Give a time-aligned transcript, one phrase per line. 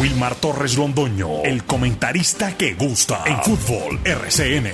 [0.00, 4.72] Wilmar Torres Londoño, el comentarista que gusta en fútbol RCN.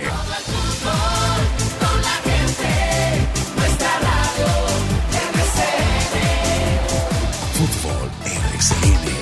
[7.54, 9.16] Fútbol RCN.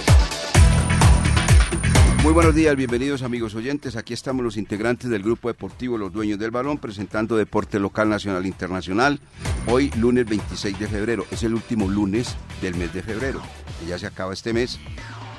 [2.23, 3.97] Muy buenos días, bienvenidos amigos oyentes.
[3.97, 8.45] Aquí estamos los integrantes del grupo deportivo Los Dueños del Balón presentando deporte local, nacional
[8.45, 9.21] internacional.
[9.67, 13.41] Hoy, lunes 26 de febrero, es el último lunes del mes de febrero,
[13.81, 14.79] que ya se acaba este mes,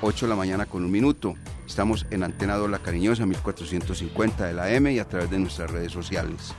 [0.02, 1.36] 8 de la mañana con un minuto.
[1.66, 5.92] Estamos en Antena La Cariñosa, 1450 de la M y a través de nuestras redes
[5.92, 6.54] sociales.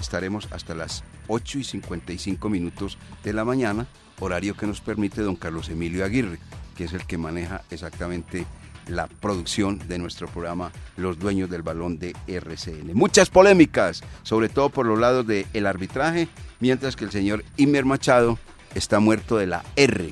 [0.00, 3.86] Estaremos hasta las 8 y 55 minutos de la mañana,
[4.20, 6.38] horario que nos permite don Carlos Emilio Aguirre,
[6.76, 8.46] que es el que maneja exactamente
[8.88, 12.94] la producción de nuestro programa Los Dueños del Balón de RCN.
[12.94, 16.28] Muchas polémicas, sobre todo por los lados del arbitraje,
[16.58, 18.38] mientras que el señor Imer Machado
[18.74, 20.10] está muerto de la R.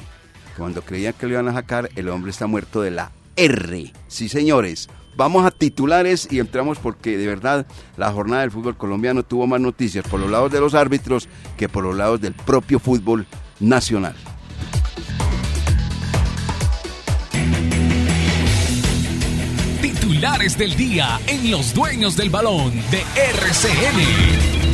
[0.57, 3.93] Cuando creían que lo iban a sacar, el hombre está muerto de la R.
[4.09, 4.89] Sí, señores.
[5.17, 7.66] Vamos a titulares y entramos porque de verdad
[7.97, 11.69] la jornada del fútbol colombiano tuvo más noticias por los lados de los árbitros que
[11.69, 13.27] por los lados del propio fútbol
[13.59, 14.15] nacional.
[19.83, 24.70] Titulares del día en Los Dueños del Balón de RCN.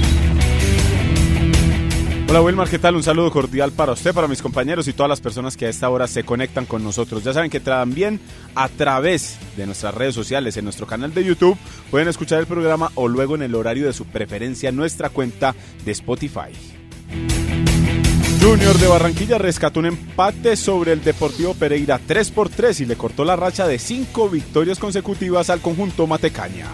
[2.28, 2.96] Hola Wilmar, ¿qué tal?
[2.96, 5.88] Un saludo cordial para usted, para mis compañeros y todas las personas que a esta
[5.88, 7.22] hora se conectan con nosotros.
[7.22, 8.20] Ya saben que también
[8.56, 11.56] a través de nuestras redes sociales, en nuestro canal de YouTube,
[11.88, 15.54] pueden escuchar el programa o luego en el horario de su preferencia en nuestra cuenta
[15.84, 16.50] de Spotify.
[18.42, 22.97] Junior de Barranquilla rescató un empate sobre el Deportivo Pereira 3 por 3 y le
[22.97, 26.66] cortó la racha de 5 victorias consecutivas al conjunto Matecaña.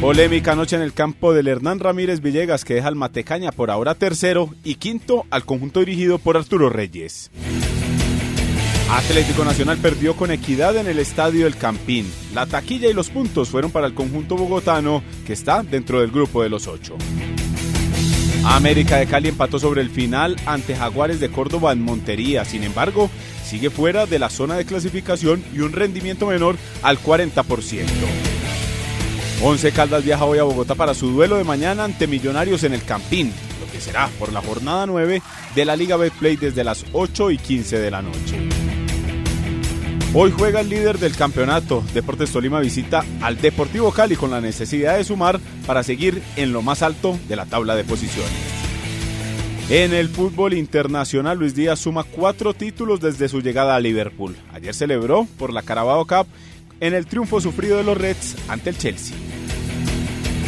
[0.00, 3.94] Polémica noche en el campo del Hernán Ramírez Villegas que deja al Matecaña por ahora
[3.94, 7.30] tercero y quinto al conjunto dirigido por Arturo Reyes.
[8.90, 12.10] Atlético Nacional perdió con equidad en el estadio El Campín.
[12.32, 16.42] La taquilla y los puntos fueron para el conjunto bogotano que está dentro del grupo
[16.42, 16.96] de los ocho.
[18.46, 22.46] América de Cali empató sobre el final ante Jaguares de Córdoba en Montería.
[22.46, 23.10] Sin embargo,
[23.44, 28.29] sigue fuera de la zona de clasificación y un rendimiento menor al 40%.
[29.42, 32.84] Once Caldas viaja hoy a Bogotá para su duelo de mañana ante Millonarios en el
[32.84, 35.22] Campín, lo que será por la jornada 9
[35.54, 38.48] de la Liga Betplay desde las 8 y 15 de la noche.
[40.12, 41.82] Hoy juega el líder del campeonato.
[41.94, 46.60] Deportes Tolima visita al Deportivo Cali con la necesidad de sumar para seguir en lo
[46.60, 48.30] más alto de la tabla de posiciones.
[49.70, 54.36] En el fútbol internacional, Luis Díaz suma cuatro títulos desde su llegada a Liverpool.
[54.52, 56.26] Ayer celebró por la Carabao Cup
[56.80, 59.16] en el triunfo sufrido de los Reds ante el Chelsea.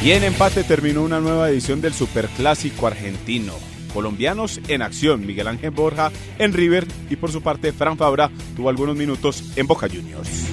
[0.02, 3.54] Y en empate terminó una nueva edición del Superclásico argentino
[3.92, 5.26] colombianos en acción.
[5.26, 9.66] Miguel Ángel Borja en River y por su parte Fran Fabra tuvo algunos minutos en
[9.66, 10.46] Boca Juniors.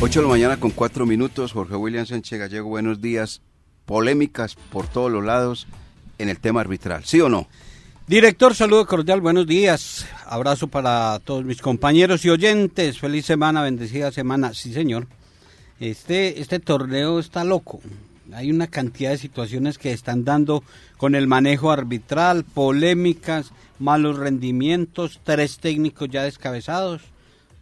[0.00, 1.52] 8 de la mañana con 4 minutos.
[1.52, 3.42] Jorge William Sánchez Gallego, buenos días.
[3.84, 5.66] Polémicas por todos los lados
[6.18, 7.46] en el tema arbitral, ¿sí o no?
[8.08, 10.06] Director, saludo cordial, buenos días.
[10.26, 13.00] Abrazo para todos mis compañeros y oyentes.
[13.00, 14.54] Feliz semana, bendecida semana.
[14.54, 15.08] Sí, señor.
[15.80, 17.80] Este, este torneo está loco.
[18.32, 20.62] Hay una cantidad de situaciones que están dando
[20.98, 23.50] con el manejo arbitral, polémicas,
[23.80, 27.02] malos rendimientos, tres técnicos ya descabezados.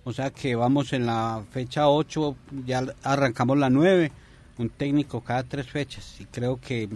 [0.05, 4.12] O sea que vamos en la fecha 8, ya arrancamos la 9,
[4.59, 6.21] un técnico cada tres fechas.
[6.21, 6.91] Y creo que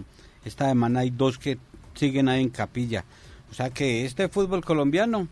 [0.45, 1.57] esta semana hay dos que
[1.95, 3.03] siguen ahí en capilla.
[3.51, 5.27] O sea que este fútbol colombiano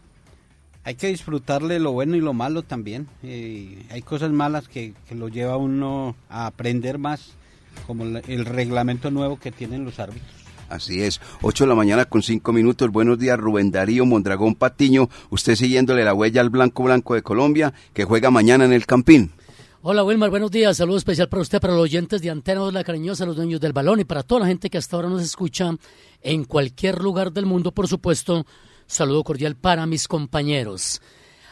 [0.84, 3.08] hay que disfrutarle lo bueno y lo malo también.
[3.24, 7.34] Eh, hay cosas malas que, que lo lleva uno a aprender más,
[7.86, 10.38] como el reglamento nuevo que tienen los árbitros.
[10.70, 12.92] Así es, 8 de la mañana con 5 minutos.
[12.92, 15.10] Buenos días, Rubén Darío Mondragón Patiño.
[15.30, 19.32] Usted siguiéndole la huella al Blanco Blanco de Colombia, que juega mañana en el Campín.
[19.84, 20.78] Hola Wilmar, buenos días.
[20.78, 23.74] Saludo especial para usted, para los oyentes de Antena de la Cariñosa, los dueños del
[23.74, 25.70] balón y para toda la gente que hasta ahora nos escucha
[26.24, 28.44] en cualquier lugar del mundo, por supuesto.
[28.88, 31.00] Saludo cordial para mis compañeros.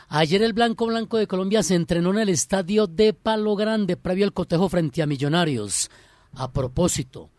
[0.10, 4.26] Ayer el Blanco Blanco de Colombia se entrenó en el estadio de Palo Grande previo
[4.26, 5.92] al cotejo frente a Millonarios.
[6.34, 7.30] A propósito,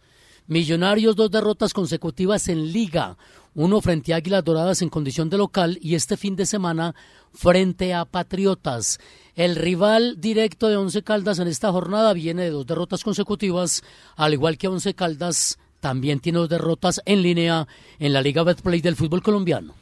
[0.47, 3.19] Millonarios dos derrotas consecutivas en liga,
[3.57, 6.95] uno frente a Águilas Doradas en condición de local y este fin de semana
[7.33, 9.01] frente a Patriotas.
[9.35, 13.83] El rival directo de Once Caldas en esta jornada viene de dos derrotas consecutivas,
[14.15, 17.67] al igual que Once Caldas también tiene dos derrotas en línea
[17.99, 19.75] en la Liga Betplay del fútbol colombiano.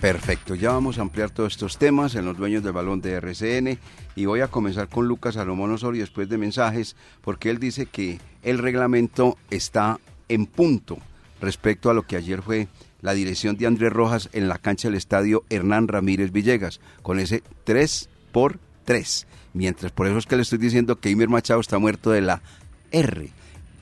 [0.00, 3.76] Perfecto, ya vamos a ampliar todos estos temas en los dueños del balón de RCN
[4.14, 8.20] y voy a comenzar con Lucas Salomón Osorio después de mensajes porque él dice que
[8.44, 10.98] el reglamento está en punto
[11.40, 12.68] respecto a lo que ayer fue
[13.06, 17.44] la dirección de Andrés Rojas en la cancha del estadio Hernán Ramírez Villegas, con ese
[17.62, 19.28] 3 por 3.
[19.54, 22.42] Mientras por eso es que le estoy diciendo que Imer Machado está muerto de la
[22.90, 23.30] R.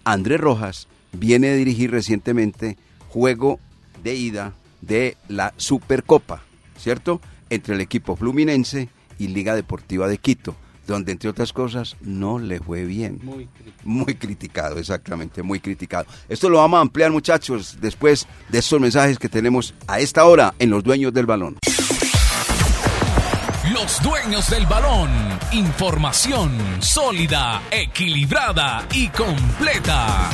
[0.04, 2.76] Andrés Rojas viene a dirigir recientemente
[3.08, 3.60] juego
[4.02, 6.42] de ida de la Supercopa,
[6.76, 7.22] ¿cierto?
[7.48, 10.54] Entre el equipo fluminense y Liga Deportiva de Quito,
[10.86, 13.20] donde entre otras cosas no le fue bien.
[13.22, 13.82] Muy criticado.
[13.84, 16.06] Muy criticado, exactamente, muy criticado.
[16.28, 20.54] Esto lo vamos a ampliar muchachos después de estos mensajes que tenemos a esta hora
[20.58, 21.56] en los dueños del balón.
[23.72, 25.10] Los dueños del balón.
[25.52, 30.30] Información sólida, equilibrada y completa.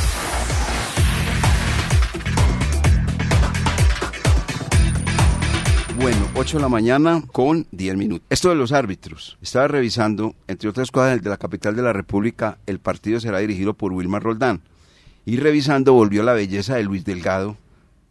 [6.01, 8.27] Bueno, 8 de la mañana con 10 minutos.
[8.31, 9.37] Esto de los árbitros.
[9.43, 13.41] Estaba revisando, entre otras cosas, el de la capital de la República, el partido será
[13.41, 14.63] dirigido por Wilmar Roldán.
[15.27, 17.59] Y revisando, volvió la belleza de Luis Delgado.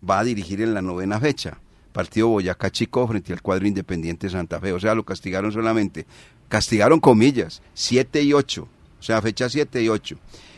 [0.07, 1.57] Va a dirigir en la novena fecha.
[1.91, 4.71] Partido Boyacá Chico frente al cuadro Independiente Santa Fe.
[4.71, 6.06] O sea, lo castigaron solamente.
[6.47, 8.68] Castigaron comillas, 7 y 8.
[9.00, 10.15] O sea, fecha 7 y 8.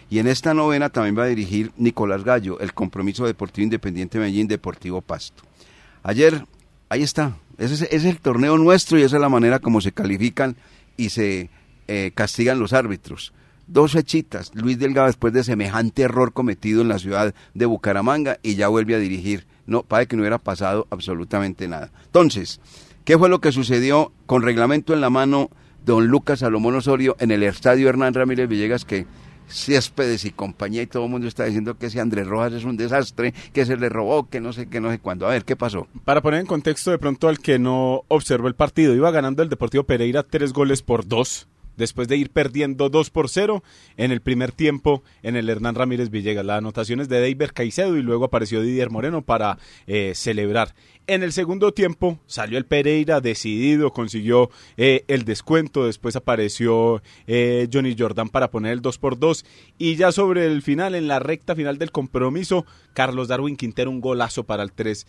[0.09, 4.49] Y en esta novena también va a dirigir Nicolás Gallo, el compromiso deportivo Independiente Medellín
[4.49, 5.43] Deportivo Pasto.
[6.03, 6.45] Ayer
[6.91, 7.37] ahí está.
[7.57, 10.57] Ese es, el torneo nuestro y esa es la manera como se califican
[10.97, 11.49] y se
[11.87, 13.33] eh, castigan los árbitros.
[13.65, 14.51] Dos fechitas.
[14.55, 18.95] Luis Delgado después de semejante error cometido en la ciudad de Bucaramanga y ya vuelve
[18.95, 19.47] a dirigir.
[19.65, 21.91] No, para que no hubiera pasado absolutamente nada.
[22.07, 22.59] Entonces,
[23.05, 25.49] ¿qué fue lo que sucedió con reglamento en la mano
[25.85, 29.05] don Lucas Salomón Osorio en el estadio Hernán Ramírez Villegas que
[29.51, 32.77] Céspedes y compañía y todo el mundo está diciendo que ese Andrés Rojas es un
[32.77, 35.27] desastre, que se le robó, que no sé qué, no sé cuándo.
[35.27, 35.87] A ver, ¿qué pasó?
[36.05, 39.49] Para poner en contexto de pronto al que no observó el partido, iba ganando el
[39.49, 43.63] Deportivo Pereira tres goles por dos después de ir perdiendo 2 por 0
[43.97, 46.45] en el primer tiempo en el Hernán Ramírez Villegas.
[46.45, 49.57] Las anotaciones de Deiber Caicedo y luego apareció Didier Moreno para
[49.87, 50.75] eh, celebrar.
[51.11, 57.67] En el segundo tiempo salió el Pereira decidido, consiguió eh, el descuento, después apareció eh,
[57.69, 59.43] Johnny Jordan para poner el 2 por 2
[59.77, 63.99] y ya sobre el final, en la recta final del compromiso, Carlos Darwin Quintero un
[63.99, 65.05] golazo para el 3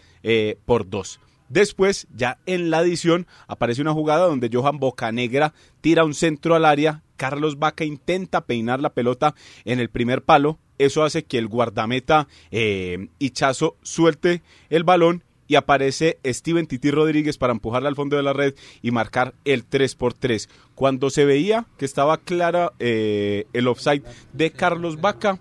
[0.65, 1.21] por 2.
[1.49, 6.65] Después, ya en la adición, aparece una jugada donde Johan Bocanegra tira un centro al
[6.65, 11.47] área, Carlos Vaca intenta peinar la pelota en el primer palo, eso hace que el
[11.47, 15.23] guardameta eh, Hichazo suelte el balón
[15.53, 19.67] y aparece Steven Titi Rodríguez para empujarla al fondo de la red y marcar el
[19.67, 20.49] 3 por 3.
[20.75, 24.03] Cuando se veía que estaba clara eh, el offside
[24.33, 25.41] de Carlos Vaca,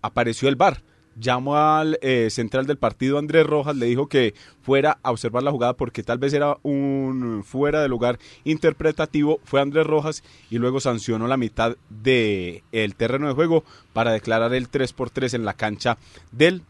[0.00, 0.84] apareció el VAR
[1.18, 5.50] llamó al eh, central del partido Andrés Rojas, le dijo que fuera a observar la
[5.50, 10.78] jugada porque tal vez era un fuera de lugar interpretativo, fue Andrés Rojas y luego
[10.78, 15.44] sancionó la mitad del el terreno de juego para declarar el 3 por 3 en
[15.44, 15.98] la cancha
[16.30, 16.62] del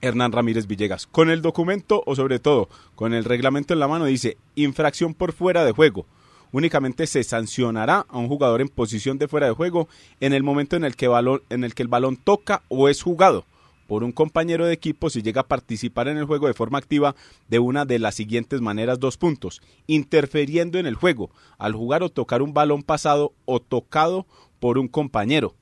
[0.00, 1.06] Hernán Ramírez Villegas.
[1.06, 5.32] Con el documento o sobre todo con el reglamento en la mano dice infracción por
[5.32, 6.06] fuera de juego
[6.52, 9.88] únicamente se sancionará a un jugador en posición de fuera de juego
[10.20, 13.44] en el momento en el que, el, el balón toca o es jugado
[13.86, 17.16] por un compañero de equipo si llega a participar en el juego de forma activa
[17.48, 22.10] de una de las siguientes maneras, dos puntos, interfiriendo en el juego, al jugar o
[22.10, 24.26] tocar un balón pasado o tocado
[24.60, 25.54] por un compañero.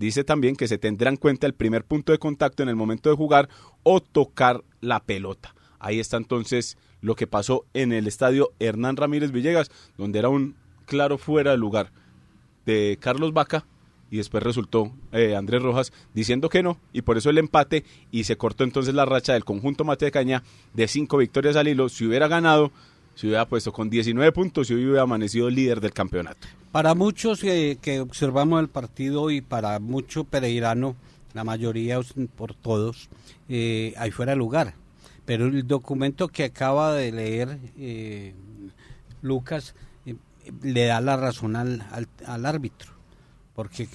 [0.00, 3.10] Dice también que se tendrá en cuenta el primer punto de contacto en el momento
[3.10, 3.50] de jugar
[3.82, 5.54] o tocar la pelota.
[5.78, 10.56] Ahí está entonces lo que pasó en el estadio Hernán Ramírez Villegas, donde era un
[10.86, 11.92] claro fuera de lugar
[12.64, 13.66] de Carlos Vaca
[14.10, 18.24] y después resultó eh, Andrés Rojas diciendo que no y por eso el empate y
[18.24, 21.90] se cortó entonces la racha del conjunto Mate de Caña de cinco victorias al hilo.
[21.90, 22.72] Si hubiera ganado,
[23.14, 26.48] se hubiera puesto con 19 puntos y hubiera amanecido líder del campeonato.
[26.72, 30.96] Para muchos eh, que observamos el partido y para mucho pereirano,
[31.34, 32.00] la mayoría
[32.36, 33.08] por todos,
[33.48, 34.74] eh, ahí fuera lugar.
[35.24, 38.34] Pero el documento que acaba de leer eh,
[39.22, 39.74] Lucas
[40.62, 41.84] le da la razón al,
[42.26, 43.00] al árbitro
[43.60, 43.88] porque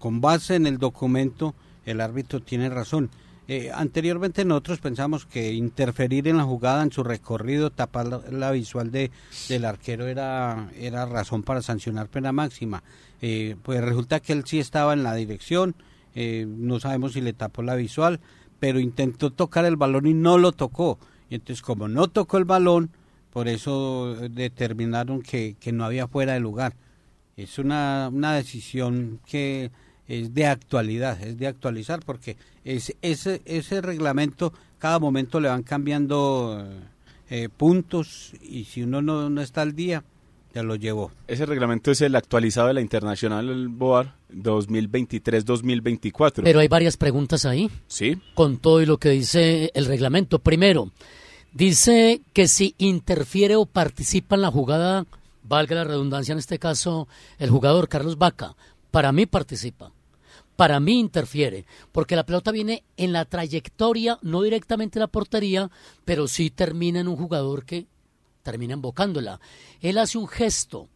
[0.00, 3.08] con base en el documento el árbitro tiene razón.
[3.48, 8.92] Eh, anteriormente nosotros pensamos que interferir en la jugada, en su recorrido, tapar la, visual
[8.92, 9.10] de,
[9.48, 12.82] del arquero era, era razón para sancionar pena máxima.
[13.20, 15.74] Eh, pues resulta que él sí estaba en la dirección,
[16.14, 18.20] eh, no sabemos si le tapó la visual,
[18.60, 20.98] pero intentó tocar el balón y no lo tocó.
[21.28, 22.90] Y entonces como no tocó el balón,
[23.32, 26.74] por eso determinaron que, que no había fuera de lugar.
[27.36, 29.70] Es una, una decisión que
[30.06, 34.52] es de actualidad, es de actualizar, porque es, ese, ese reglamento
[34.82, 36.66] cada momento le van cambiando
[37.30, 40.02] eh, puntos y si uno no, no, está al día,
[40.52, 41.12] se lo llevó.
[41.28, 46.42] Ese reglamento es el actualizado de la Internacional Board 2023-2024.
[46.42, 47.70] Pero hay varias preguntas ahí.
[47.86, 48.20] Sí.
[48.34, 50.40] Con todo y lo que dice el reglamento.
[50.40, 50.90] Primero,
[51.52, 55.06] dice que si interfiere o participa en la jugada,
[55.44, 57.06] valga la redundancia en este caso,
[57.38, 58.56] el jugador Carlos Vaca,
[58.90, 59.92] para mí participa.
[60.56, 65.70] Para mí interfiere, porque la pelota viene en la trayectoria, no directamente en la portería,
[66.04, 67.86] pero sí termina en un jugador que
[68.42, 69.40] termina invocándola.
[69.80, 70.88] Él hace un gesto,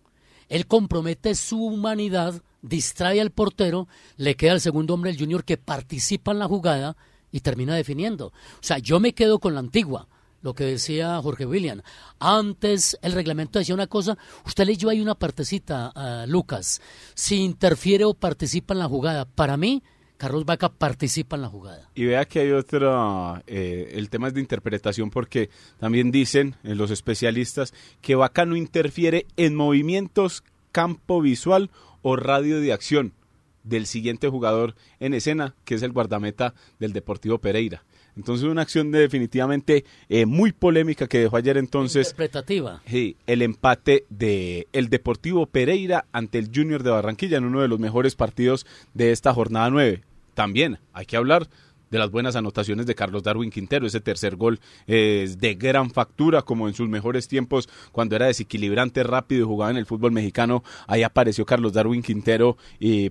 [0.48, 5.56] él compromete su humanidad, distrae al portero, le queda al segundo hombre, el junior, que
[5.56, 6.96] participa en la jugada
[7.32, 8.26] y termina definiendo.
[8.28, 8.32] O
[8.62, 10.08] sea, yo me quedo con la antigua,
[10.46, 11.82] lo que decía Jorge William.
[12.20, 16.80] Antes el reglamento decía una cosa, usted leyó ahí una partecita, uh, Lucas,
[17.14, 19.24] si interfiere o participa en la jugada.
[19.24, 19.82] Para mí,
[20.16, 21.90] Carlos Vaca participa en la jugada.
[21.96, 26.76] Y vea que hay otro, eh, el tema es de interpretación porque también dicen eh,
[26.76, 31.70] los especialistas que Vaca no interfiere en movimientos, campo visual
[32.02, 33.14] o radio de acción
[33.64, 37.82] del siguiente jugador en escena, que es el guardameta del Deportivo Pereira.
[38.16, 42.82] Entonces una acción definitivamente eh, muy polémica que dejó ayer entonces interpretativa.
[42.86, 47.68] Sí, el empate de el Deportivo Pereira ante el Junior de Barranquilla en uno de
[47.68, 50.02] los mejores partidos de esta jornada 9.
[50.34, 51.48] También hay que hablar
[51.90, 53.86] de las buenas anotaciones de Carlos Darwin Quintero.
[53.86, 59.02] Ese tercer gol es de gran factura, como en sus mejores tiempos, cuando era desequilibrante,
[59.02, 60.62] rápido y jugaba en el fútbol mexicano.
[60.86, 62.56] Ahí apareció Carlos Darwin Quintero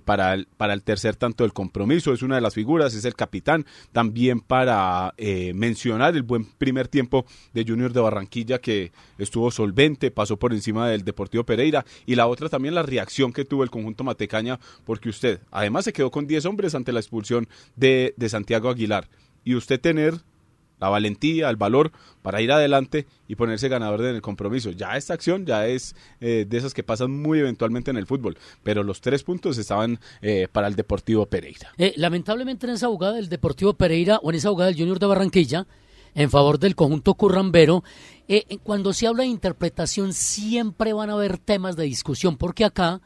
[0.04, 2.12] para el, para el tercer tanto del compromiso.
[2.12, 3.66] Es una de las figuras, es el capitán.
[3.92, 10.10] También para eh, mencionar el buen primer tiempo de Junior de Barranquilla, que estuvo solvente,
[10.10, 11.84] pasó por encima del Deportivo Pereira.
[12.04, 15.92] Y la otra también la reacción que tuvo el conjunto Matecaña, porque usted además se
[15.92, 19.08] quedó con 10 hombres ante la expulsión de, de Santiago Aguilar
[19.44, 20.20] y usted tener
[20.78, 21.92] la valentía, el valor
[22.22, 24.70] para ir adelante y ponerse ganador en el compromiso.
[24.70, 28.36] Ya esta acción ya es eh, de esas que pasan muy eventualmente en el fútbol,
[28.62, 31.72] pero los tres puntos estaban eh, para el Deportivo Pereira.
[31.78, 35.06] Eh, lamentablemente en esa jugada del Deportivo Pereira o en esa jugada del Junior de
[35.06, 35.66] Barranquilla,
[36.14, 37.84] en favor del conjunto currambero,
[38.62, 43.02] cuando se habla de interpretación siempre van a haber temas de discusión, porque acá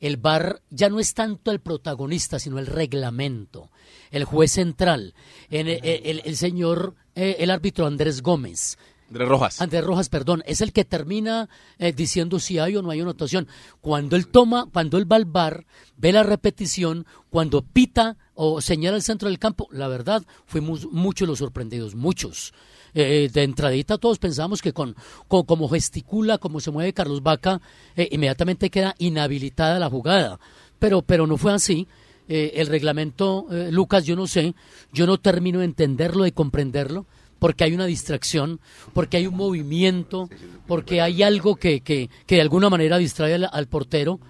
[0.00, 3.70] el VAR ya no es tanto el protagonista, sino el reglamento,
[4.10, 5.14] el juez central,
[5.50, 8.78] el, el, el señor, eh, el árbitro Andrés Gómez.
[9.08, 9.60] Andrés Rojas.
[9.60, 11.48] Andrés Rojas, perdón, es el que termina
[11.78, 13.46] eh, diciendo si hay o no hay anotación.
[13.80, 18.96] Cuando él toma, cuando él va al bar, ve la repetición, cuando pita o señala
[18.96, 22.52] el centro del campo, la verdad, fuimos muchos los sorprendidos, muchos.
[22.96, 24.94] Eh, de entradita todos pensamos que con,
[25.26, 27.60] con, como gesticula, como se mueve Carlos Vaca,
[27.96, 30.38] eh, inmediatamente queda inhabilitada la jugada.
[30.78, 31.86] Pero, pero no fue así.
[32.28, 34.54] Eh, el reglamento, eh, Lucas, yo no sé,
[34.92, 37.06] yo no termino de entenderlo, de comprenderlo,
[37.38, 38.60] porque hay una distracción,
[38.94, 40.30] porque hay un movimiento,
[40.66, 44.20] porque hay algo que, que, que de alguna manera distrae al, al portero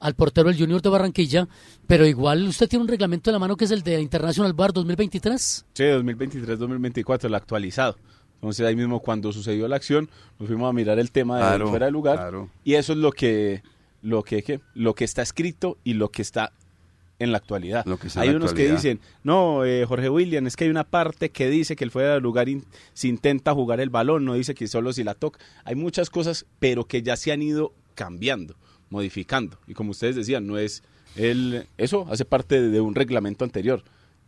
[0.00, 1.46] al portero del Junior de Barranquilla,
[1.86, 4.72] pero igual usted tiene un reglamento en la mano que es el de International Bar
[4.72, 5.66] 2023.
[5.74, 7.96] Sí, 2023-2024, el actualizado.
[8.36, 11.68] Entonces ahí mismo cuando sucedió la acción, nos fuimos a mirar el tema de Claro,
[11.68, 12.48] fuera de lugar claro.
[12.64, 13.62] y eso es lo que
[14.00, 16.52] lo que lo que está escrito y lo que está
[17.20, 17.84] en la actualidad.
[17.86, 18.70] Lo que hay la unos actualidad.
[18.70, 21.92] que dicen, no, eh, Jorge William, es que hay una parte que dice que el
[21.92, 25.14] fuera de lugar in- si intenta jugar el balón, no dice que solo si la
[25.14, 25.38] toca.
[25.64, 28.56] Hay muchas cosas, pero que ya se han ido cambiando,
[28.88, 29.58] modificando.
[29.68, 30.82] Y como ustedes decían, no es
[31.16, 33.84] el, eso hace parte de, de un reglamento anterior.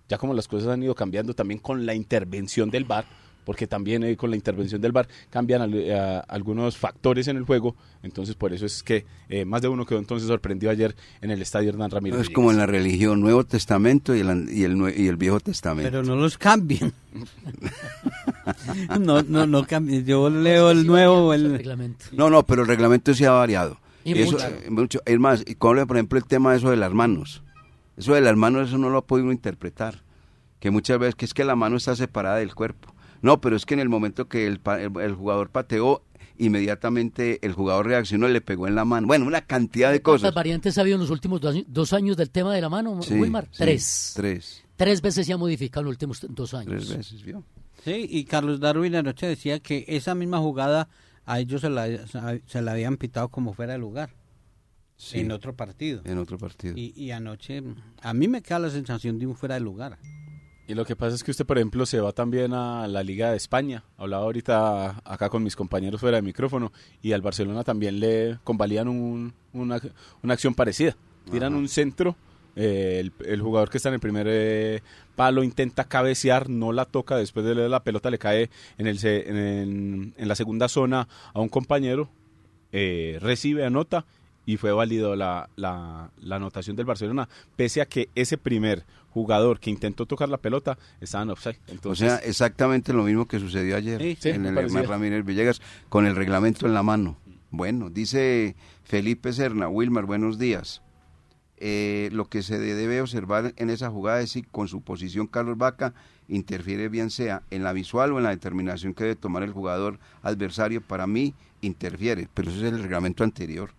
[0.08, 3.06] Ya como las cosas han ido cambiando también con la intervención del VAR,
[3.44, 7.36] porque también eh, con la intervención del VAR cambian al- eh, a- algunos factores en
[7.36, 10.94] el juego, entonces por eso es que eh, más de uno quedó entonces sorprendido ayer
[11.20, 12.20] en el estadio Hernán Ramírez.
[12.20, 15.40] Es como en la religión, Nuevo Testamento y el, y el, nue- y el Viejo
[15.40, 15.90] Testamento.
[15.90, 16.92] Pero no los cambien.
[19.00, 20.04] no, no, no cambien.
[20.04, 21.52] Yo leo el nuevo, El el...
[21.52, 22.04] reglamento.
[22.12, 23.78] No, no, pero el reglamento sí ha variado.
[24.04, 24.46] Y eso, mucho.
[24.70, 25.00] mucho.
[25.04, 27.42] Es más, y cuando habla, por ejemplo, el tema de eso de las manos.
[27.96, 30.02] Eso de las manos, eso no lo ha podido interpretar.
[30.60, 32.94] Que muchas veces que es que la mano está separada del cuerpo.
[33.22, 36.02] No, pero es que en el momento que el, pa- el- el jugador pateó,
[36.38, 39.06] inmediatamente el jugador reaccionó y le pegó en la mano.
[39.06, 40.34] Bueno, una cantidad de ¿Cuántas cosas.
[40.34, 43.00] variantes ha habido en los últimos dos años, dos años del tema de la mano,
[43.02, 43.44] Sí, Wilmar?
[43.46, 44.12] sí, tres.
[44.16, 44.64] Tres.
[44.76, 46.84] Tres veces se ha modificado en los últimos dos años.
[46.86, 47.44] Tres veces, ¿vio?
[47.84, 50.88] Sí, y Carlos Darwin anoche decía que esa misma jugada
[51.24, 51.86] a ellos se la,
[52.46, 54.10] se la habían pitado como fuera de lugar
[54.96, 56.00] Sí, en otro partido.
[56.04, 56.74] en otro partido.
[56.76, 57.62] Y, y anoche
[58.02, 59.98] a mí me queda la sensación de un fuera de lugar.
[60.68, 63.30] Y lo que pasa es que usted, por ejemplo, se va también a la Liga
[63.30, 63.84] de España.
[63.98, 68.88] Hablaba ahorita acá con mis compañeros fuera de micrófono y al Barcelona también le convalían
[68.88, 69.80] un- una,
[70.22, 70.96] una acción parecida.
[71.30, 71.60] Tiran Ajá.
[71.60, 72.16] un centro,
[72.56, 74.82] eh, el, el jugador que está en el primer eh,
[75.16, 80.14] palo intenta cabecear, no la toca, después de la pelota le cae en, el, en,
[80.16, 82.08] en la segunda zona a un compañero.
[82.72, 84.06] eh, recibe, anota
[84.46, 89.60] y fue válido la, la, la, anotación del Barcelona, pese a que ese primer jugador
[89.60, 91.58] que intentó tocar la pelota estaba en offside.
[91.68, 96.06] Entonces, o sea, exactamente lo mismo que sucedió ayer en el Hermán Ramírez Villegas, con
[96.06, 97.16] el reglamento en la mano.
[97.50, 100.82] Bueno, dice Felipe Serna, Wilmar, buenos días.
[101.64, 105.58] Eh, lo que se debe observar en esa jugada es si con su posición Carlos
[105.58, 105.94] Vaca
[106.26, 110.00] interfiere bien sea en la visual o en la determinación que debe tomar el jugador
[110.22, 110.80] adversario.
[110.80, 113.70] Para mí interfiere, pero ese es el reglamento anterior.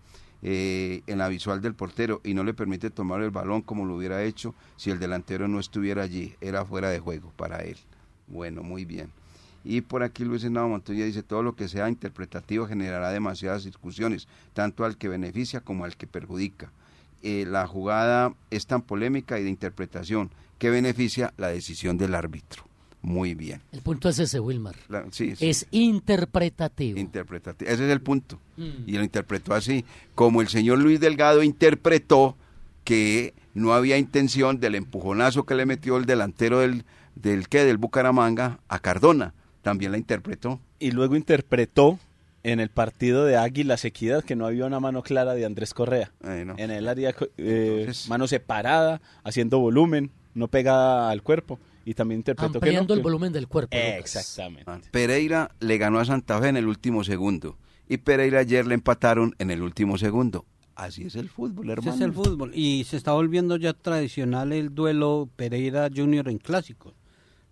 [0.46, 3.96] Eh, en la visual del portero y no le permite tomar el balón como lo
[3.96, 7.78] hubiera hecho si el delantero no estuviera allí, era fuera de juego para él.
[8.28, 9.10] Bueno, muy bien.
[9.64, 14.28] Y por aquí Luis Henao Montoya dice, todo lo que sea interpretativo generará demasiadas discusiones,
[14.54, 16.70] tanto al que beneficia como al que perjudica.
[17.22, 22.66] Eh, la jugada es tan polémica y de interpretación que beneficia la decisión del árbitro.
[23.04, 23.62] Muy bien.
[23.74, 24.76] El punto es ese, Wilmar.
[25.20, 26.98] Es interpretativo.
[26.98, 27.70] Interpretativo.
[27.70, 28.40] Ese es el punto.
[28.56, 28.88] Mm.
[28.88, 29.84] Y lo interpretó así.
[30.16, 32.38] Como el señor Luis Delgado interpretó
[32.86, 37.66] que no había intención del empujonazo que le metió el delantero del, del ¿qué?
[37.66, 39.34] del Bucaramanga a Cardona.
[39.64, 40.62] También la interpretó.
[40.80, 42.00] Y luego interpretó
[42.44, 46.14] en el partido de Águilas Equidad que no había una mano clara de Andrés Correa.
[46.24, 52.58] En el área, eh, mano separada, haciendo volumen, no pegada al cuerpo y también interpretó
[52.58, 53.76] Ampliando que el volumen del cuerpo.
[53.76, 54.64] Exactamente.
[54.68, 58.76] Ah, Pereira le ganó a Santa Fe en el último segundo y Pereira ayer le
[58.76, 60.46] empataron en el último segundo.
[60.76, 61.92] Así es el fútbol, hermano.
[61.92, 66.40] Así es el fútbol y se está volviendo ya tradicional el duelo Pereira Junior en
[66.40, 66.94] clásicos.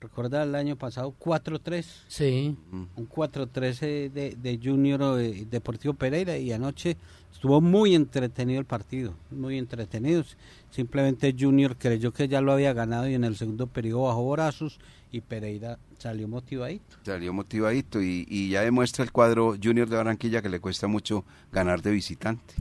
[0.01, 1.85] Recuerda el año pasado 4-3.
[2.07, 2.57] Sí.
[2.71, 6.97] Un 4-3 eh, de, de, Junior eh, Deportivo Pereira y anoche
[7.31, 10.23] estuvo muy entretenido el partido, muy entretenido.
[10.71, 14.79] Simplemente Junior creyó que ya lo había ganado y en el segundo periodo bajó brazos
[15.11, 16.97] y Pereira salió motivadito.
[17.05, 21.25] Salió motivadito y, y ya demuestra el cuadro Junior de Barranquilla que le cuesta mucho
[21.51, 22.55] ganar de visitante.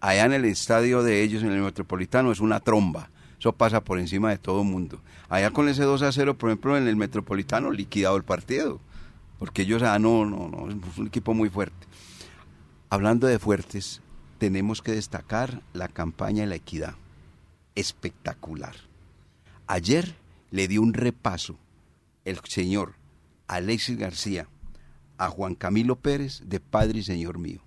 [0.00, 3.08] Allá en el estadio de ellos, en el Metropolitano, es una tromba
[3.44, 5.02] eso pasa por encima de todo el mundo.
[5.28, 8.80] Allá con ese 2 a 0, por ejemplo, en el Metropolitano, liquidado el partido.
[9.38, 11.86] Porque ellos, ah, no, no, no, es un equipo muy fuerte.
[12.88, 14.00] Hablando de fuertes,
[14.38, 16.94] tenemos que destacar la campaña de la equidad.
[17.74, 18.76] Espectacular.
[19.66, 20.14] Ayer
[20.50, 21.58] le dio un repaso
[22.24, 22.94] el señor
[23.46, 24.48] Alexis García
[25.18, 27.60] a Juan Camilo Pérez de Padre y Señor mío.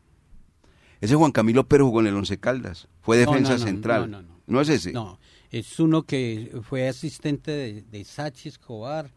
[1.01, 4.09] Ese Juan Camilo Pérez jugó en el Once Caldas, fue defensa central.
[4.09, 4.91] No, no, es ese?
[4.91, 5.19] No,
[5.51, 9.09] es uno que fue asistente de, de Sachi Escobar.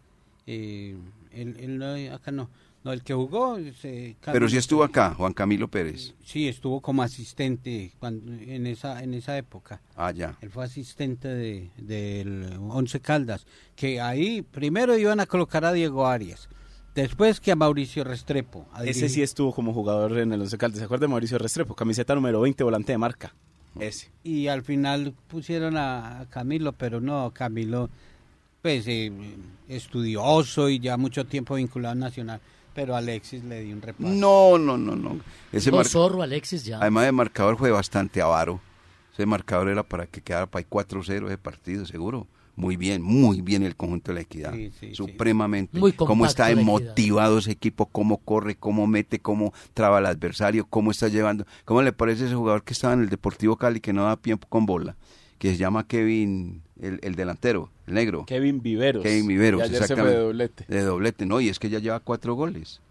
[0.47, 0.97] Eh,
[1.33, 2.49] él, acá no.
[2.83, 3.59] No, el que jugó.
[4.25, 6.15] Pero sí estuvo acá, Juan Camilo Pérez.
[6.25, 9.83] Sí, estuvo como asistente cuando, en, esa, en esa época.
[9.97, 10.39] Ah, ya.
[10.41, 13.47] Él fue asistente del de, Once Caldas.
[13.77, 16.49] Que ahí primero iban a colocar a Diego Arias.
[16.95, 18.67] Después que a Mauricio Restrepo.
[18.83, 20.79] Ese sí estuvo como jugador en el Once Caldas.
[20.79, 21.75] ¿Se acuerda de Mauricio Restrepo?
[21.75, 23.35] Camiseta número 20, volante de marca.
[23.79, 24.11] Ese.
[24.25, 27.89] Y al final pusieron a Camilo, pero no, Camilo,
[28.63, 29.13] pues eh,
[29.69, 32.41] estudioso y ya mucho tiempo vinculado a Nacional.
[32.75, 34.09] Pero Alexis le dio un repaso.
[34.09, 35.21] No, no, no, no.
[35.53, 36.79] Ese zorro, Alexis ya.
[36.79, 38.61] Además de marcador fue bastante avaro.
[39.13, 42.27] Ese marcador era para que quedara para 4-0 ese partido, seguro
[42.61, 44.55] muy bien, muy bien el conjunto de la equidad.
[44.93, 45.81] supremamente.
[45.97, 51.09] cómo está motivado ese equipo, cómo corre, cómo mete, cómo traba al adversario, cómo está
[51.09, 51.47] llevando.
[51.65, 54.47] ¿Cómo le parece ese jugador que estaba en el Deportivo Cali que no da tiempo
[54.49, 54.95] con bola?
[55.39, 58.27] Que se llama Kevin, el, delantero, el negro.
[58.27, 59.03] Kevin Viveros.
[59.03, 60.11] Kevin Viveros, exactamente.
[60.11, 60.65] de doblete.
[60.69, 62.83] De doblete, no, y es que ya lleva cuatro goles.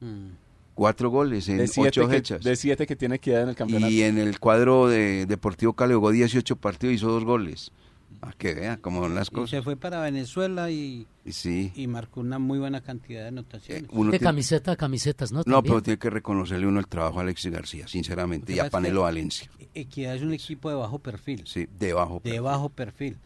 [0.00, 0.30] Mm.
[0.74, 2.42] Cuatro goles en ocho fechas.
[2.42, 3.92] De siete que tiene que dar en el campeonato.
[3.92, 7.70] Y en el cuadro de Deportivo Cali jugó 18 partidos y hizo dos goles.
[8.22, 9.50] A que vea cómo son las cosas.
[9.50, 11.72] se fue para Venezuela y, sí.
[11.74, 13.88] y marcó una muy buena cantidad de anotaciones.
[13.90, 15.42] de camiseta a camisetas, ¿no?
[15.46, 19.02] No, pero tiene que reconocerle uno el trabajo a Alexis García, sinceramente, y a Panelo
[19.02, 19.50] Valencia.
[19.74, 21.44] Equidad es un equipo de bajo perfil.
[21.46, 22.32] Sí, de bajo perfil.
[22.32, 23.16] De bajo perfil.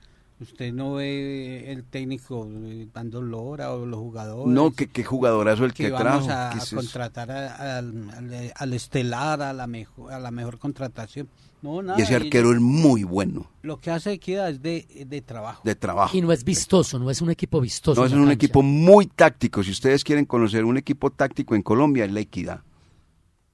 [0.41, 2.49] Usted no ve el técnico
[2.93, 4.53] dando lora o los jugadores.
[4.53, 10.13] No, que qué jugadorazo el que, que vamos a, contratar al, estelar, a la mejor,
[10.13, 11.29] a la mejor contratación.
[11.65, 13.51] No, nada, y ese arquero es muy bueno.
[13.63, 15.63] Lo que hace Equidad es de, de, trabajo.
[15.65, 16.15] De trabajo.
[16.15, 17.99] Y no es vistoso, no es un equipo vistoso.
[17.99, 19.63] No, es un equipo muy táctico.
[19.63, 22.61] Si ustedes quieren conocer un equipo táctico en Colombia, es la Equidad.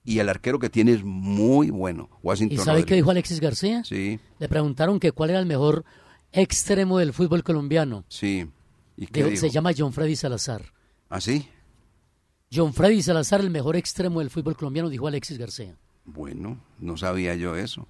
[0.05, 2.11] Y el arquero que tiene es muy bueno.
[2.21, 3.85] Washington ¿Y sabe qué dijo Alexis García?
[3.85, 4.19] Sí.
[4.41, 5.85] Le preguntaron que cuál era el mejor
[6.33, 8.05] extremo del fútbol colombiano.
[8.09, 8.45] Sí.
[8.97, 10.65] ¿Y Se llama John Freddy Salazar.
[11.09, 11.49] ¿Ah, sí?
[12.53, 15.77] John Freddy Salazar, el mejor extremo del fútbol colombiano, dijo Alexis García.
[16.05, 17.87] Bueno, no sabía yo eso.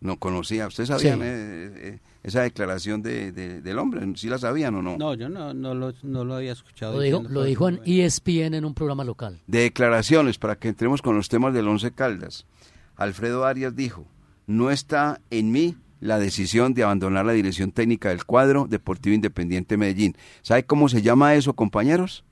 [0.00, 0.66] No conocía.
[0.68, 1.24] ¿Ustedes sabían Sí.
[1.26, 4.00] eh, esa declaración de, de- del hombre?
[4.16, 4.96] ¿Sí la sabían o no?
[4.96, 6.94] No, yo no, no, lo, no lo había escuchado.
[6.94, 9.40] Lo dijo, lo dijo en ESPN en un programa local.
[9.48, 12.46] De declaraciones, para que entremos con los temas del Once Caldas.
[12.96, 14.06] Alfredo Arias dijo,
[14.46, 19.76] no está en mí la decisión de abandonar la dirección técnica del cuadro Deportivo Independiente
[19.76, 20.16] Medellín.
[20.42, 22.24] ¿Sabe cómo se llama eso, compañeros?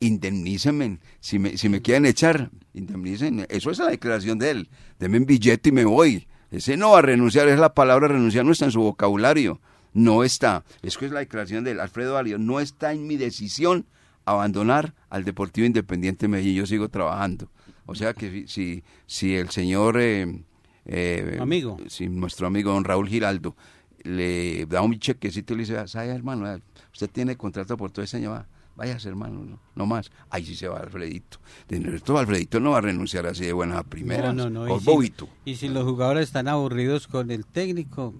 [0.00, 0.98] Indemnícenme.
[1.20, 3.46] Si me, si me quieren echar, indemnícenme.
[3.48, 4.68] Eso es la declaración de él.
[4.98, 6.26] Deme un billete y me voy.
[6.50, 9.60] Ese no va a renunciar, es la palabra renunciar, no está en su vocabulario.
[9.92, 10.64] No está.
[10.82, 11.80] Es que es la declaración de.
[11.80, 13.86] Alfredo Arias, no está en mi decisión
[14.24, 16.56] abandonar al Deportivo Independiente Medellín.
[16.56, 17.48] Yo sigo trabajando.
[17.86, 19.98] O sea que si, si el señor...
[20.00, 20.42] eh,
[20.86, 21.76] eh, Amigo.
[21.88, 23.56] Si nuestro amigo don Raúl Giraldo
[24.02, 26.60] le da un chequecito y le dice, ¿sabe hermano?
[26.92, 28.44] Usted tiene contrato por todo ese año,
[28.78, 30.10] va, váyase hermano, no, no más.
[30.30, 31.38] Ahí sí se va Alfredito.
[31.68, 34.32] De nuestro Alfredito no va a renunciar así de buena primera.
[34.32, 34.66] No, no, no.
[34.68, 35.28] Por Y si- bobito.
[35.44, 38.14] Y si los jugadores están aburridos con el técnico,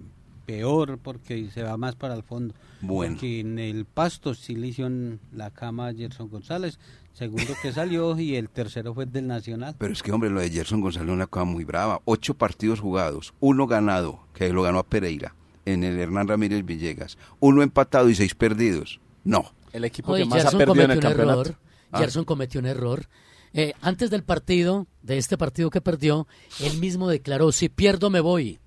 [0.45, 2.53] peor porque se va más para el fondo.
[2.81, 3.15] Bueno.
[3.15, 6.77] Porque en el pasto sí le hicieron la cama a Gerson González,
[7.13, 9.75] segundo que salió y el tercero fue el del Nacional.
[9.77, 12.01] Pero es que, hombre, lo de Gerson González es una cosa muy brava.
[12.05, 15.33] Ocho partidos jugados, uno ganado, que lo ganó a Pereira,
[15.65, 17.17] en el Hernán Ramírez Villegas.
[17.39, 18.99] Uno empatado y seis perdidos.
[19.23, 19.51] No.
[19.75, 21.41] El equipo Oye, que más ha Gerson perdido en cometió el un campeonato.
[21.49, 21.57] error.
[21.91, 21.99] Ah.
[21.99, 23.05] Gerson cometió un error.
[23.53, 26.27] Eh, antes del partido, de este partido que perdió,
[26.61, 28.59] él mismo declaró, si pierdo me voy.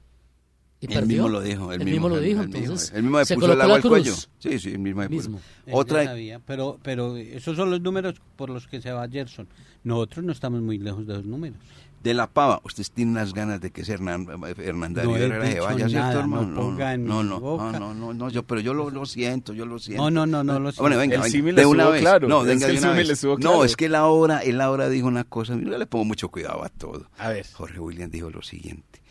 [0.80, 1.24] Y Él perdió.
[1.24, 1.72] mismo lo dijo.
[1.72, 2.60] Él Él mismo lo dijo, él mismo.
[2.62, 2.92] entonces.
[2.94, 4.14] Él mismo le se puso el agua al cuello.
[4.38, 5.30] Sí, sí, él mismo le puso.
[5.30, 5.40] Mismo.
[5.72, 9.48] Otra, sabía, pero, pero esos son los números por los que se va Gerson.
[9.82, 11.58] Nosotros no estamos muy lejos de los números.
[12.02, 15.24] De la pava, ustedes tienen unas ganas de que ese Hernán, Hernán Darío No he
[15.24, 16.46] Herrera se dicho vaya, ¿cierto, nada, hermano?
[16.46, 19.78] no no, no, no, no, no, no, yo, pero yo lo, lo siento, yo lo
[19.80, 20.04] siento.
[20.04, 20.98] No, no, no, no lo Bueno, siento.
[20.98, 22.00] venga, El venga, símil de estuvo una vez.
[22.00, 23.24] claro, No, es venga que de el una vez.
[23.40, 26.62] No, es que la hora, él ahora dijo una cosa, yo le pongo mucho cuidado
[26.64, 27.10] a todo.
[27.18, 27.46] A ver.
[27.52, 29.02] Jorge William dijo lo siguiente,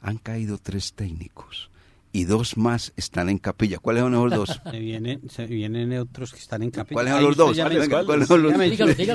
[0.00, 1.70] han caído tres técnicos
[2.12, 3.78] y dos más están en capilla.
[3.78, 4.60] ¿Cuáles son los dos?
[4.70, 6.94] Se vienen, se vienen otros que están en capilla.
[6.94, 7.56] ¿Cuáles son los dos?
[7.56, 8.66] ya mencionó- ¿cuáles son los ya dos?
[8.68, 9.14] mencionó- usted ya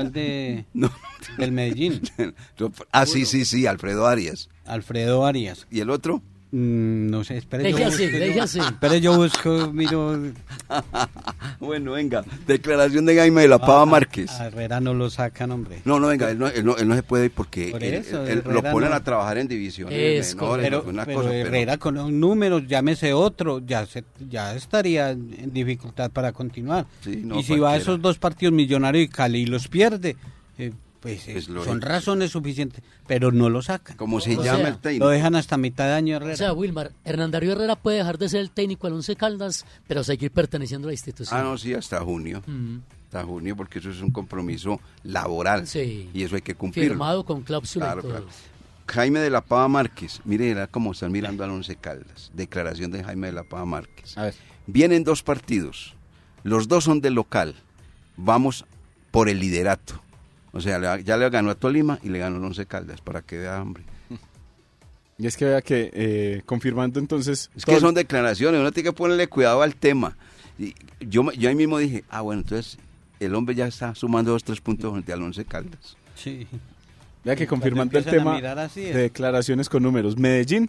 [0.00, 0.90] el de No.
[1.38, 2.02] del Medellín,
[2.92, 4.48] ah, sí, sí, sí, Alfredo Arias.
[4.66, 5.66] Alfredo Arias.
[5.70, 6.22] ¿Y el otro?
[6.56, 10.16] Mm, no sé, espere yo así, busco, yo- espere busco, miro
[11.58, 14.30] Bueno, venga, declaración de Jaime de la Pava a- Márquez.
[14.30, 15.80] A Herrera no lo sacan, hombre.
[15.84, 17.94] No, no, venga, él no, él no, él no se puede ir porque Por él-
[17.94, 18.94] eso, él- lo ponen no.
[18.96, 22.62] a trabajar en divisiones Es menores, pero, una pero cosa, pero- Herrera con los números,
[22.68, 26.86] llámese otro, ya se, ya estaría en dificultad para continuar.
[27.02, 30.16] Sí, no, y si va a esos dos partidos Millonario y Cali y los pierde,
[30.58, 30.72] eh,
[31.04, 31.70] pues eh, Es lógico.
[31.72, 33.96] son razones suficientes, pero no lo sacan.
[33.96, 35.04] como se O llama sea, el técnico.
[35.04, 36.32] Lo dejan hasta mitad de año Herrera.
[36.34, 39.64] O sea, Wilmar, Hernán Darío Herrera puede dejar de ser el técnico al Once Caldas,
[39.86, 41.38] pero seguir perteneciendo a la institución.
[41.38, 42.42] Ah, no, sí, hasta junio.
[43.04, 45.66] Hasta junio, porque eso es un compromiso laboral.
[45.68, 46.10] Sí.
[46.12, 46.94] Y eso hay que cumplirlo.
[46.94, 48.10] Firmado con cláusula Claro, y todo.
[48.12, 48.26] claro.
[48.86, 52.30] Jaime de la Pava Márquez, mire, era como están mirando al Once Caldas.
[52.34, 54.16] Declaración de Jaime de la Pava Márquez.
[54.18, 54.34] A ver.
[54.66, 55.94] Vienen dos partidos.
[56.42, 57.54] Los dos son del local.
[58.16, 58.64] Vamos
[59.10, 60.02] por el liderato.
[60.54, 63.20] O sea, le- ya le ganó a Tolima y le ganó al Once Caldas, para
[63.22, 63.82] que vea, hombre.
[65.18, 67.48] Y es que vea que, eh, confirmando entonces...
[67.54, 70.16] Es que son declaraciones, uno tiene que ponerle cuidado al tema.
[70.58, 72.78] Y yo, yo ahí mismo dije, ah, bueno, entonces
[73.20, 75.96] el hombre ya está sumando dos, tres puntos frente al Once Caldas.
[76.16, 76.46] Sí.
[77.24, 80.16] Vea que confirmando el a tema así, de es- declaraciones con números.
[80.16, 80.68] Medellín,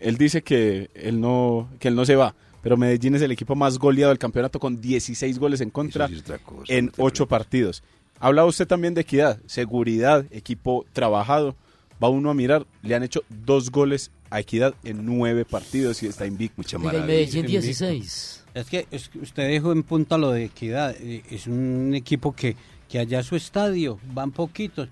[0.00, 3.54] él dice que él no que él no se va, pero Medellín es el equipo
[3.54, 7.02] más goleado del campeonato con 16 goles en contra es otra cosa, en no te
[7.02, 7.28] 8 preocupes.
[7.38, 7.82] partidos.
[8.22, 11.56] Habla usted también de equidad, seguridad, equipo trabajado.
[12.02, 16.06] Va uno a mirar, le han hecho dos goles a equidad en 9 partidos y
[16.06, 16.54] está invicto.
[16.58, 17.04] Mucha maravilla.
[17.04, 17.62] Medellín Invicto.
[17.62, 18.44] 16.
[18.54, 20.94] Es que, es que usted dejó en punto lo de equidad.
[21.00, 22.54] eh, Es un equipo que,
[22.92, 24.86] que allá su estadio van poquitos,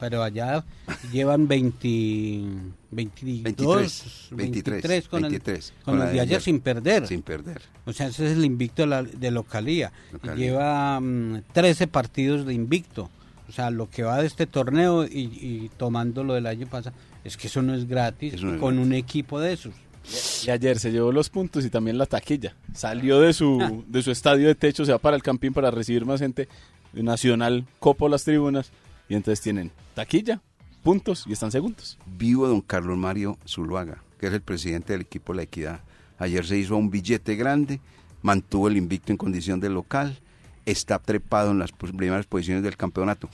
[0.00, 0.64] pero allá
[1.12, 2.42] llevan 20,
[2.90, 6.42] 22, 23, 23 con, 23, el, con con la los de allá ayer.
[6.42, 7.06] sin perder.
[7.06, 7.62] Sin perder.
[7.84, 9.92] O sea, ese es el invicto de, la, de localía.
[10.12, 10.44] Localía.
[10.44, 13.10] Lleva mm, 13 partidos de invicto.
[13.48, 16.96] O sea, lo que va de este torneo y, y tomando lo del año pasado,
[17.22, 18.86] es que eso no es gratis Eso no es con gratis.
[18.88, 19.72] un equipo de esos.
[20.46, 22.54] Y ayer se llevó los puntos y también la taquilla.
[22.74, 23.32] Salió de Ah.
[23.32, 26.48] su, de su estadio de techo, se va para el campín para recibir más gente.
[27.02, 28.70] Nacional copo las tribunas
[29.08, 30.40] y entonces tienen taquilla,
[30.82, 31.98] puntos y están segundos.
[32.06, 35.80] Vivo don Carlos Mario Zuluaga, que es el presidente del equipo La Equidad.
[36.18, 37.80] Ayer se hizo un billete grande,
[38.22, 40.18] mantuvo el invicto en condición de local,
[40.64, 43.28] está trepado en las primeras posiciones del campeonato.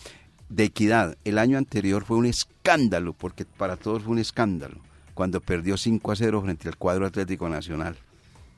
[0.48, 4.77] De Equidad, el año anterior fue un escándalo, porque para todos fue un escándalo,
[5.14, 7.96] cuando perdió 5 a 0 frente al cuadro Atlético Nacional.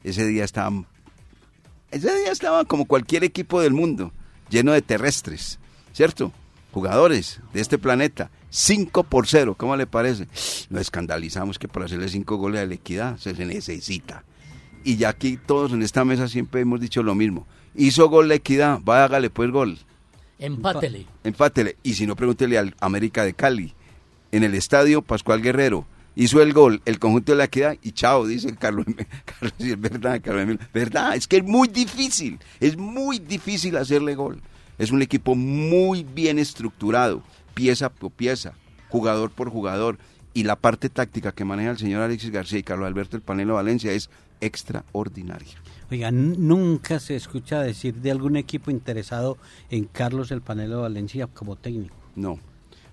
[0.03, 0.87] Ese día estaban,
[1.91, 4.13] ese día estaba como cualquier equipo del mundo,
[4.55, 5.59] lleno de terrestres,
[5.93, 6.33] ¿cierto?
[6.75, 8.31] jugadores de este planeta.
[8.51, 10.27] 5 por 0, ¿cómo le parece?
[10.71, 14.25] Nos escandalizamos que para hacerle 5 goles a la equidad se necesita.
[14.83, 17.47] Y ya aquí todos en esta mesa siempre hemos dicho lo mismo.
[17.75, 19.79] Hizo gol la equidad, vaya, hágale pues gol.
[20.39, 21.07] Empátele.
[21.23, 21.77] Empátele.
[21.83, 23.73] Y si no, pregúntele al América de Cali.
[24.33, 25.87] En el estadio Pascual Guerrero.
[26.17, 28.87] Hizo el gol, el conjunto de la equidad y chao, dice Carlos.
[29.25, 32.39] Carlos es verdad, Carlos Verdad, es que es muy difícil.
[32.61, 34.41] Es muy difícil hacerle gol.
[34.79, 37.23] Es un equipo muy bien estructurado,
[37.55, 38.55] pieza por pieza,
[38.89, 39.99] jugador por jugador.
[40.35, 43.55] Y la parte táctica que maneja el señor Alexis García y Carlos Alberto El Panelo
[43.55, 45.55] Valencia es extraordinaria.
[45.91, 49.39] Oiga, nunca se escucha decir de algún equipo interesado
[49.71, 51.95] en Carlos El Panelo Valencia como técnico.
[52.17, 52.39] No.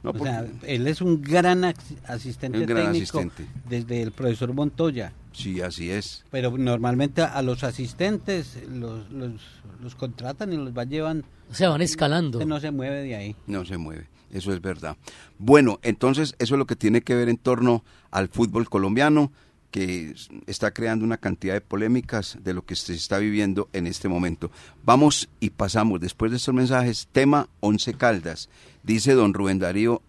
[0.03, 1.63] O sea, él es un gran
[2.07, 3.23] asistente técnico
[3.69, 5.13] desde el profesor Montoya.
[5.31, 6.25] Sí, así es.
[6.31, 11.23] Pero normalmente a los asistentes los, los, contratan y los van llevan.
[11.49, 12.43] O sea, van escalando.
[12.45, 13.35] No se mueve de ahí.
[13.47, 14.97] No se mueve, eso es verdad.
[15.37, 19.31] Bueno, entonces eso es lo que tiene que ver en torno al fútbol colombiano
[19.71, 20.13] que
[20.47, 24.51] está creando una cantidad de polémicas de lo que se está viviendo en este momento.
[24.83, 28.49] Vamos y pasamos, después de estos mensajes, tema Once Caldas.
[28.83, 30.01] Dice don Rubén Darío,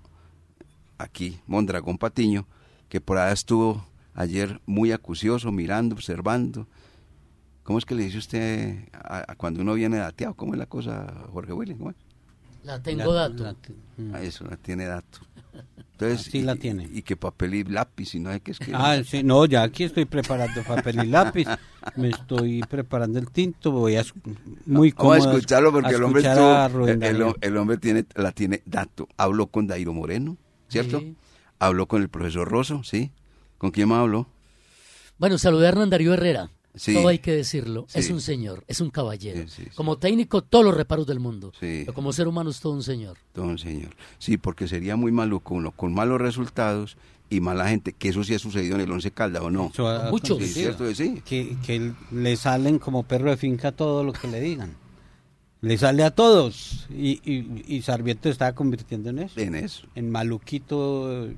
[0.98, 2.46] aquí, Mondragón Patiño,
[2.88, 6.66] que por allá estuvo ayer muy acucioso, mirando, observando.
[7.62, 10.34] ¿Cómo es que le dice usted a, cuando uno viene dateado?
[10.34, 11.94] ¿Cómo es la cosa, Jorge William?
[12.64, 13.56] La tengo dato.
[14.12, 15.20] Ah, eso, la tiene dato.
[16.06, 16.88] Entonces, sí la tiene.
[16.92, 18.76] Y, que papel y lápiz, y no hay que escribir.
[18.78, 21.46] Ah, sí, no, ya aquí estoy preparando papel y lápiz.
[21.96, 24.04] Me estoy preparando el tinto, voy a
[24.66, 25.18] muy cómodo.
[25.18, 26.22] Vamos a escucharlo porque el hombre
[27.40, 29.08] el, hombre tiene la tiene dato.
[29.16, 30.36] Habló con Dairo Moreno,
[30.68, 31.02] ¿cierto?
[31.58, 33.10] Habló con el profesor Rosso, ¿sí?
[33.58, 34.26] ¿Con quién más habló?
[35.18, 36.50] Bueno, saludé a Hernán Darío Herrera.
[36.74, 37.86] Todo hay que decirlo.
[37.92, 39.44] Es un señor, es un caballero.
[39.74, 41.52] como técnico, todos los reparos del mundo.
[41.60, 43.18] Pero como ser humano es todo un señor.
[43.32, 43.94] Todo un señor.
[44.18, 46.96] Sí, porque sería muy maluco uno con malos resultados
[47.28, 49.72] y mala gente, que eso sí ha sucedido en el Once Calda, ¿o no?
[50.10, 50.38] Muchos.
[51.24, 54.76] Que, que le salen como perro de finca todo lo que le digan.
[55.62, 56.86] Le sale a todos.
[56.90, 59.40] Y, y, y Sarmiento está convirtiendo en eso.
[59.40, 59.86] En eso.
[59.94, 61.28] En maluquito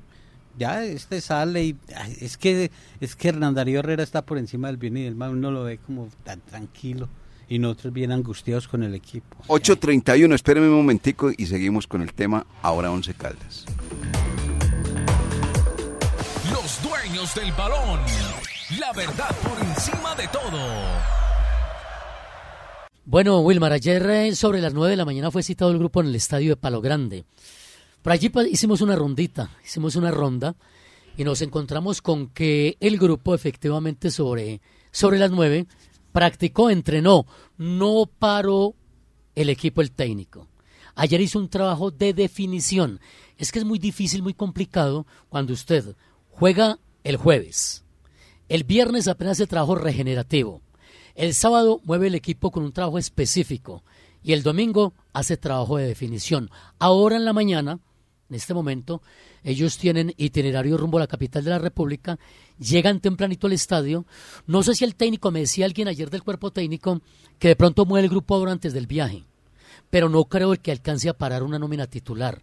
[0.57, 1.77] ya este sale y
[2.19, 5.31] es que es que Hernán Darío Herrera está por encima del bien y del mal,
[5.31, 7.09] uno lo ve como tan tranquilo
[7.47, 9.37] y nosotros bien angustiados con el equipo.
[9.47, 13.65] 8.31, espéreme un momentico y seguimos con el tema ahora Once Caldas.
[16.51, 17.99] Los dueños del balón,
[18.79, 20.59] la verdad por encima de todo.
[23.07, 26.07] Bueno, Wilmar, ayer eh, sobre las 9 de la mañana fue citado el grupo en
[26.07, 27.25] el estadio de Palo Grande.
[28.05, 30.55] Por allí hicimos una rondita, hicimos una ronda
[31.17, 35.65] y nos encontramos con que el grupo efectivamente sobre, sobre las nueve
[36.11, 37.25] practicó, entrenó,
[37.57, 38.75] no paró
[39.33, 40.47] el equipo el técnico.
[40.93, 42.99] Ayer hizo un trabajo de definición.
[43.39, 45.95] Es que es muy difícil, muy complicado cuando usted
[46.29, 47.85] juega el jueves.
[48.49, 50.61] El viernes apenas el trabajo regenerativo.
[51.15, 53.83] El sábado mueve el equipo con un trabajo específico.
[54.21, 56.51] Y el domingo hace trabajo de definición.
[56.77, 57.79] Ahora en la mañana
[58.29, 59.01] en este momento,
[59.43, 62.17] ellos tienen itinerario rumbo a la capital de la República,
[62.57, 64.05] llegan tempranito al estadio.
[64.47, 67.01] No sé si el técnico, me decía alguien ayer del cuerpo técnico,
[67.37, 69.23] que de pronto mueve el grupo ahora antes del viaje,
[69.91, 72.41] pero no creo que alcance a parar una nómina titular.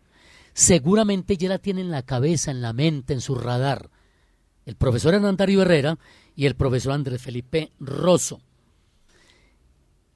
[0.55, 3.91] Seguramente ya la tiene en la cabeza, en la mente, en su radar.
[4.65, 5.99] El profesor Hernandario Herrera
[6.37, 8.41] y el profesor Andrés Felipe Rosso.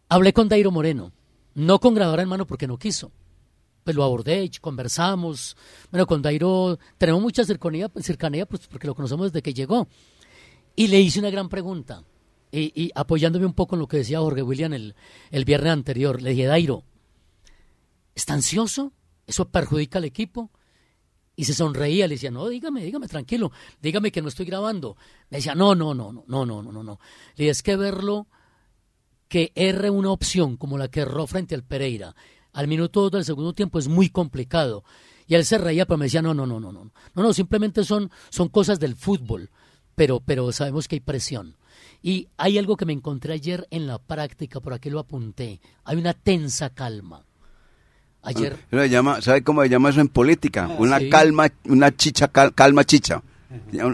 [0.08, 1.10] Hablé con Dairo Moreno,
[1.54, 3.10] no con grabadora en mano porque no quiso
[3.86, 5.56] pues lo abordé, conversamos.
[5.92, 9.86] Bueno, con Dairo tenemos mucha cercanía, cercanía pues, porque lo conocemos desde que llegó.
[10.74, 12.02] Y le hice una gran pregunta.
[12.50, 14.96] Y, apoyándome un poco en lo que decía Jorge William el,
[15.30, 16.82] el viernes anterior, le dije, Dairo,
[18.12, 18.92] ¿está ansioso?
[19.24, 20.50] ¿Eso perjudica al equipo?
[21.36, 24.96] Y se sonreía, le decía, no, dígame, dígame, tranquilo, dígame que no estoy grabando.
[25.30, 26.98] Me decía, no, no, no, no, no, no, no, no.
[27.36, 28.26] Le dije, es que verlo
[29.28, 32.16] que erre una opción como la que erró frente al Pereira
[32.56, 34.82] al minuto del segundo tiempo es muy complicado.
[35.26, 37.84] Y él se reía, pero me decía, no, no, no, no, no, no, no, simplemente
[37.84, 39.50] son, son cosas del fútbol,
[39.94, 41.56] pero, pero sabemos que hay presión.
[42.02, 45.98] Y hay algo que me encontré ayer en la práctica, por aquí lo apunté, hay
[45.98, 47.24] una tensa calma.
[48.22, 48.56] Ayer...
[48.72, 50.68] Ah, llama, ¿Sabe cómo se llama eso en política?
[50.70, 53.22] Ah, una calma, una chicha, calma chicha.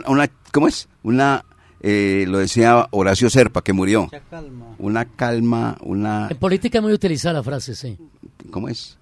[0.07, 0.89] Una, ¿Cómo es?
[1.03, 1.45] Una
[1.83, 4.09] eh, lo decía Horacio Serpa, que murió.
[4.79, 6.29] Una calma, una...
[6.31, 7.99] En política es muy utilizada la frase, sí.
[8.51, 8.97] ¿Cómo es?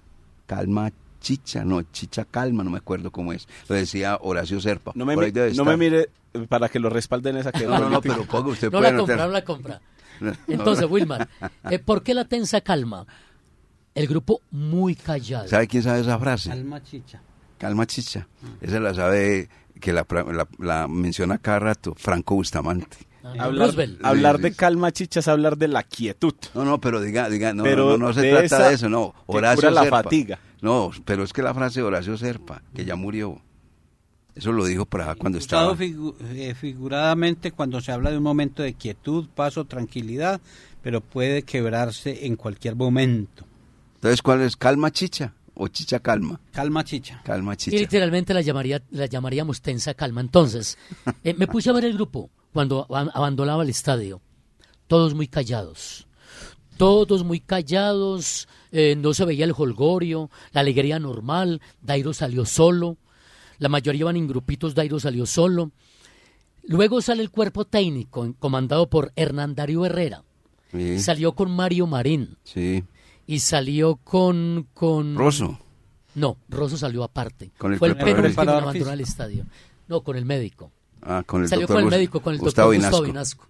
[0.47, 0.91] Calma
[1.21, 3.47] chicha, no, chicha calma, no me acuerdo cómo es.
[3.69, 4.91] Lo decía Horacio Serpa.
[4.95, 6.09] No me, no me mire
[6.49, 9.15] para que lo respalden esa que No, no, no, pero ponga usted No la compra,
[9.15, 9.81] no la compra.
[10.47, 11.29] Entonces, Wilmar,
[11.69, 13.05] eh, ¿por qué la tensa calma?
[13.93, 15.47] El grupo muy callado.
[15.47, 16.51] ¿Sabe quién sabe esa frase?
[16.51, 17.21] Alma chicha.
[17.57, 18.27] Calma chicha.
[18.61, 19.49] Esa la sabe
[19.81, 22.95] que la, la- la menciona cada rato Franco Bustamante.
[23.23, 26.33] Ah, Hablar, hablar de calma, chicha, es hablar de la quietud.
[26.55, 28.89] No, no, pero diga, diga, no, Pero no, no, no se de trata de eso,
[28.89, 29.13] no.
[29.27, 30.03] Horacio cura la Serpa.
[30.03, 30.39] fatiga.
[30.61, 33.39] No, pero es que la frase de Horacio Serpa, que ya murió,
[34.33, 35.75] eso lo dijo para cuando estaba.
[35.75, 40.41] figu- eh, figuradamente cuando se habla de un momento de quietud, paso, tranquilidad,
[40.81, 43.45] pero puede quebrarse en cualquier momento.
[43.95, 44.55] Entonces, ¿cuál es?
[44.55, 46.39] ¿Calma chicha o chicha calma?
[46.51, 47.21] Calma, chicha.
[47.23, 47.77] Calma Y chicha.
[47.77, 50.21] literalmente la, llamaría, la llamaríamos tensa calma.
[50.21, 50.77] Entonces,
[51.23, 54.21] eh, me puse a ver el grupo cuando ab- abandonaba el estadio.
[54.87, 56.07] Todos muy callados.
[56.77, 58.47] Todos muy callados.
[58.71, 61.61] eh, no se veía el holgorio, la alegría normal.
[61.81, 62.97] Dairo salió solo.
[63.59, 65.71] La mayoría iban en grupitos, Dairo salió solo.
[66.63, 70.23] Luego sale el cuerpo técnico, comandado por Hernán Darío Herrera.
[70.71, 72.37] Sí, Salió con Mario Marín.
[72.43, 72.83] sí.
[73.31, 74.67] Y salió con...
[74.73, 75.57] con Rosso.
[76.15, 77.51] No, Rosso salió aparte.
[77.57, 78.51] Con el Fue el penúltimo en físico.
[78.51, 79.45] abandonar el estadio.
[79.87, 80.71] No, con el médico.
[81.01, 83.43] Ah, con el Salió doctor con el médico, con el Gustavo doctor Gustavo Vinasco.
[83.43, 83.47] Vinasco.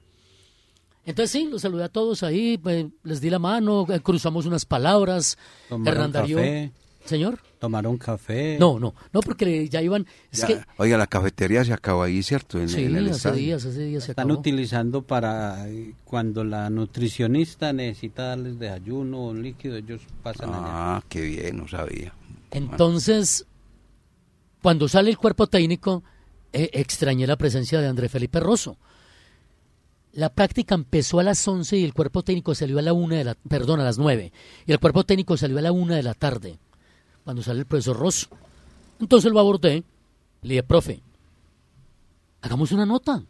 [1.04, 4.66] Entonces sí, los saludé a todos ahí, pues, les di la mano, eh, cruzamos unas
[4.66, 5.36] palabras.
[5.68, 6.72] Tomaron Hernán Darío- café.
[7.06, 8.58] Señor, Tomaron café.
[8.60, 10.06] no, no, no, porque ya iban.
[10.32, 12.60] Es Ya, que Oiga, la cafetería se acabó ahí, ¿cierto?
[12.60, 13.36] En, sí, en el hace estadio.
[13.38, 14.40] días, hace días se Están acabó.
[14.40, 20.62] utilizando para eh, cuando la nutricionista necesita darles desayuno o líquido, ellos pasan allá.
[20.64, 22.14] Ah, qué bien, no sabía.
[22.52, 23.46] Entonces,
[24.62, 26.04] cuando sale el cuerpo técnico,
[26.54, 28.78] eh, extrañé la presencia de André Felipe Rosso.
[30.14, 33.24] La práctica empezó a las 11 y el cuerpo técnico salió a la una de
[33.24, 34.32] la, perdón, a las 9.
[34.68, 36.60] Y el cuerpo técnico salió a la una de la tarde,
[37.24, 38.28] cuando sale el profesor Rosso.
[39.00, 39.84] Entonces lo abordé,
[40.42, 41.02] le dije, profe,
[42.42, 43.24] hagamos una nota.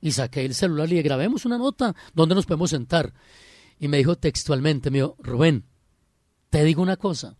[0.00, 3.14] Y saqué el celular y le dije, grabemos una nota, ¿dónde nos podemos sentar?
[3.80, 5.64] Y me dijo textualmente, me dijo, Rubén,
[6.50, 7.36] te digo una cosa,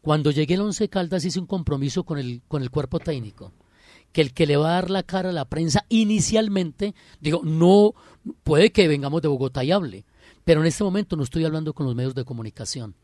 [0.00, 3.52] cuando llegué al Once Caldas hice un compromiso con el, con el cuerpo técnico,
[4.12, 7.94] que el que le va a dar la cara a la prensa inicialmente, digo, no,
[8.42, 10.04] puede que vengamos de Bogotá y hable,
[10.44, 12.94] pero en este momento no estoy hablando con los medios de comunicación.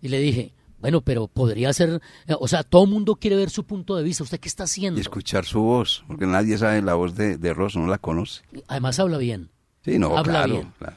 [0.00, 3.50] Y le dije, bueno, pero podría ser, eh, o sea, todo el mundo quiere ver
[3.50, 4.98] su punto de vista, ¿usted qué está haciendo?
[4.98, 8.42] Y escuchar su voz, porque nadie sabe la voz de, de Rosso, no la conoce.
[8.68, 9.50] Además habla bien.
[9.84, 10.72] Sí, no, Habla claro, bien.
[10.78, 10.96] claro.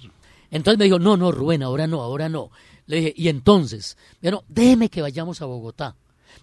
[0.52, 2.52] Entonces me dijo, no, no, Rubén, ahora no, ahora no.
[2.86, 5.96] Le dije, y entonces, bueno, déjeme que vayamos a Bogotá.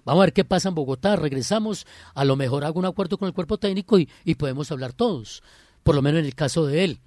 [0.05, 3.29] Vamos a ver qué pasa en Bogotá, regresamos, a lo mejor hago un acuerdo con
[3.29, 5.43] el cuerpo técnico y, y podemos hablar todos,
[5.83, 7.01] por lo menos en el caso de él.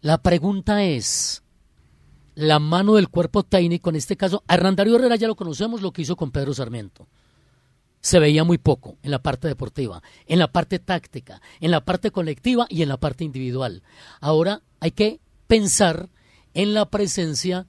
[0.00, 1.42] La pregunta es,
[2.34, 5.82] la mano del cuerpo técnico, en este caso, a Hernán Darío Herrera ya lo conocemos,
[5.82, 7.06] lo que hizo con Pedro Sarmiento.
[8.00, 12.10] Se veía muy poco en la parte deportiva, en la parte táctica, en la parte
[12.10, 13.82] colectiva y en la parte individual.
[14.20, 16.10] Ahora hay que pensar
[16.52, 17.66] en la presencia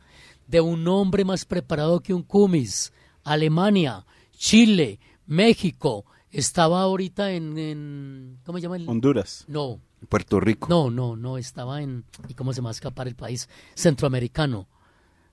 [0.47, 2.91] de un hombre más preparado que un Cumis.
[3.23, 4.06] Alemania,
[4.38, 6.06] Chile, México.
[6.38, 8.76] Estaba ahorita en, en- ¿cómo se llama?
[8.78, 8.88] El?
[8.89, 9.45] Honduras.
[9.48, 10.67] No, Puerto Rico.
[10.69, 13.48] no, no, no, estaba en, ¿y cómo se me va a escapar el país?
[13.74, 14.67] Centroamericano.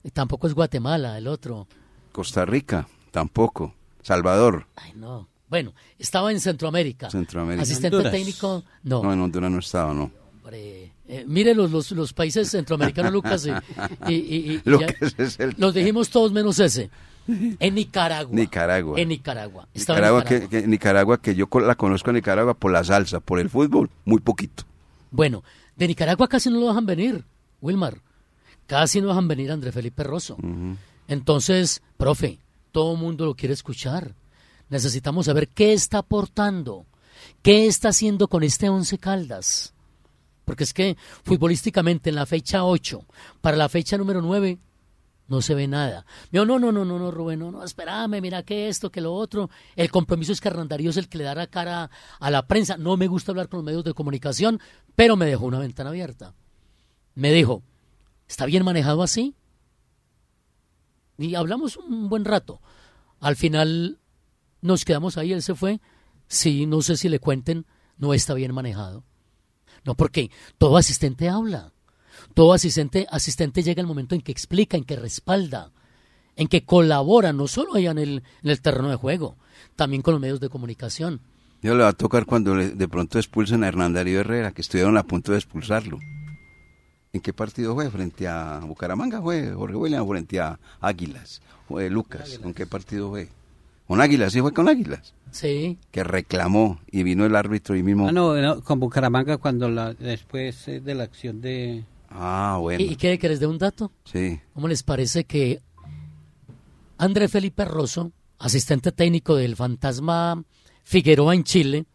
[0.03, 1.67] Y tampoco es Guatemala, el otro.
[2.11, 3.73] Costa Rica, tampoco.
[4.01, 4.67] Salvador.
[4.75, 5.27] Ay, no.
[5.49, 7.09] Bueno, estaba en Centroamérica.
[7.09, 7.63] Centroamérica.
[7.63, 8.11] Asistente Honduras.
[8.13, 9.03] técnico, no.
[9.03, 10.11] No, en Honduras no estaba, no.
[10.43, 14.87] Hombre, eh, mire los, los, los países centroamericanos, Lucas, y, y- y- ya-
[15.17, 16.89] es el los dijimos todos menos ese.
[17.27, 18.35] En Nicaragua.
[18.35, 18.99] Nicaragua.
[18.99, 19.67] En Nicaragua.
[19.73, 20.49] Estaba en Nicaragua, Nicaragua.
[20.49, 23.89] Que, que Nicaragua, que yo la conozco a Nicaragua por la salsa, por el fútbol,
[24.05, 24.63] muy poquito.
[25.11, 25.43] Bueno,
[25.75, 27.23] de Nicaragua casi no lo dejan venir,
[27.61, 28.01] Wilmar.
[28.67, 30.37] Casi no dejan venir a André Felipe Rosso.
[31.07, 32.39] Entonces, profe,
[32.71, 34.15] todo el mundo lo quiere escuchar.
[34.69, 36.85] Necesitamos saber qué está aportando,
[37.41, 39.73] qué está haciendo con este Once Caldas.
[40.45, 43.05] Porque es que futbolísticamente en la fecha 8,
[43.41, 44.57] para la fecha número 9,
[45.27, 46.05] no se ve nada.
[46.31, 49.01] Me dijo, no, no, no, no, no, Rubén, no, no, espérame, mira que esto, que
[49.01, 49.49] lo otro.
[49.75, 52.77] El compromiso es que Hernán Darío es el que le dará cara a la prensa.
[52.77, 54.59] No me gusta hablar con los medios de comunicación,
[54.95, 56.33] pero me dejó una ventana abierta.
[57.15, 57.63] Me dijo,
[58.27, 59.35] ¿está bien manejado así?
[61.17, 62.61] Y hablamos un buen rato.
[63.19, 63.99] Al final
[64.61, 65.79] nos quedamos ahí, él se fue.
[66.27, 67.65] Sí, no sé si le cuenten,
[67.97, 69.03] no está bien manejado.
[69.83, 71.72] No, porque todo asistente habla.
[72.33, 75.71] Todo asistente, asistente llega el momento en que explica, en que respalda,
[76.35, 79.35] en que colabora, no solo allá en el, en el terreno de juego,
[79.75, 81.19] también con los medios de comunicación.
[81.61, 84.61] Yo le va a tocar cuando le- de pronto expulsen a Hernán Darío Herrera, que
[84.61, 85.99] estuvieron a punto de expulsarlo.
[87.13, 87.89] ¿En qué partido fue?
[87.91, 91.41] Frente a Bucaramanga fue Jorge William, frente a Águilas.
[91.67, 92.39] Fue Lucas.
[92.41, 93.29] ¿Con qué partido fue?
[93.87, 95.13] Con Águilas, sí fue con Águilas.
[95.29, 98.07] Sí, Que reclamó y vino el árbitro y mismo.
[98.07, 101.83] Ah, no, no, con Bucaramanga cuando la, después eh, de la acción de...
[102.15, 102.83] Ah, bueno.
[102.83, 103.91] ¿Y, y quiere que les dé un dato?
[104.05, 104.39] Sí.
[104.53, 105.61] ¿Cómo les parece que
[106.97, 110.43] André Felipe Rosso, asistente técnico del Fantasma
[110.83, 111.85] Figueroa en Chile,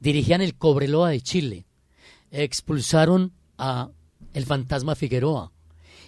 [0.00, 1.66] dirigían el Cobreloa de Chile?
[2.30, 3.90] Expulsaron a
[4.32, 5.52] el Fantasma Figueroa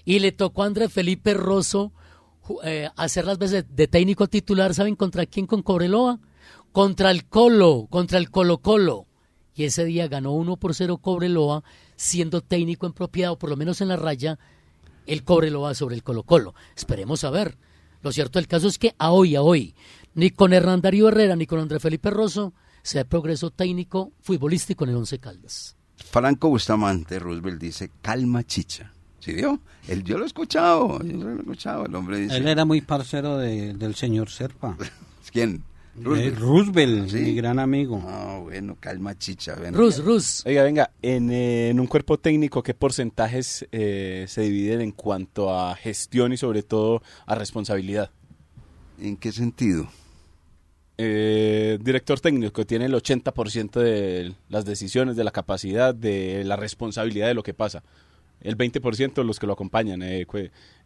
[0.05, 1.93] y le tocó a André Felipe Rosso
[2.65, 6.19] eh, hacer las veces de técnico titular, ¿saben contra quién con Cobreloa?
[6.73, 9.07] Contra el Colo, contra el Colo Colo.
[9.55, 11.63] Y ese día ganó 1 por 0 Cobreloa,
[11.99, 14.39] siendo técnico en propiedad, o por lo menos en la raya,
[15.07, 16.55] el Cobreloa sobre el Colo Colo.
[16.77, 17.59] Esperemos a ver.
[18.03, 19.75] Lo cierto del caso es que a hoy, a hoy,
[20.15, 24.85] ni con Hernán Darío Herrera ni con André Felipe Rosso se da progreso técnico futbolístico
[24.85, 25.77] en el Once Caldas.
[25.97, 28.93] Franco Bustamante Roosevelt dice, calma chicha.
[29.19, 29.61] ¿Sí vio?
[29.89, 31.87] Él, yo lo he escuchado, yo lo he escuchado.
[31.87, 34.77] El hombre dice, Él era muy parcero de- del señor Serpa.
[35.33, 35.65] ¿quién?
[36.01, 36.39] Eh, Roosevelt.
[36.39, 37.17] Roosevelt, ¿Sí?
[37.19, 38.03] mi gran amigo.
[38.07, 39.55] Ah, bueno, calma chicha.
[39.55, 40.45] ven Rus.
[40.47, 45.55] Oiga, venga, en, eh, en un cuerpo técnico, ¿qué porcentajes eh, se dividen en cuanto
[45.55, 48.11] a gestión y sobre todo a responsabilidad?
[49.01, 49.89] ¿En qué sentido?
[51.01, 57.29] Eh, director técnico tiene el 80% de las decisiones, de la capacidad, de la responsabilidad
[57.29, 57.85] de lo que pasa.
[58.41, 60.25] El 20% los que lo acompañan, eh,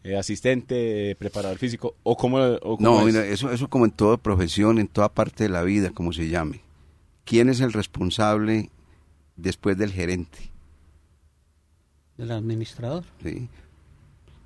[0.05, 2.39] eh, asistente, eh, preparador físico, o cómo
[2.81, 3.07] No, es?
[3.07, 6.29] mira, eso, eso como en toda profesión, en toda parte de la vida, como se
[6.29, 6.63] llame.
[7.25, 8.71] ¿Quién es el responsable
[9.37, 10.51] después del gerente?
[12.17, 13.05] Del administrador.
[13.23, 13.49] ¿sí?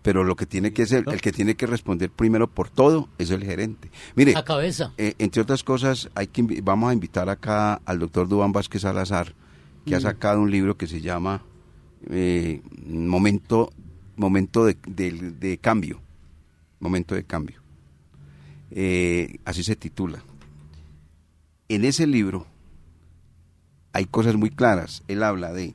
[0.02, 3.30] Pero lo que tiene que ser, el que tiene que responder primero por todo es
[3.30, 3.90] el gerente.
[4.14, 4.92] Mire, La cabeza.
[4.98, 9.32] eh, entre otras cosas, hay que vamos a invitar acá al doctor Dubán Vázquez Salazar,
[9.84, 11.42] que ha sacado un libro que se llama
[12.10, 13.72] eh, Momento,
[14.16, 16.00] momento de, de- Cambio.
[16.80, 17.60] Momento de Cambio.
[18.70, 20.22] Eh, así se titula.
[21.68, 22.46] En ese libro
[23.92, 25.02] hay cosas muy claras.
[25.08, 25.74] Él habla de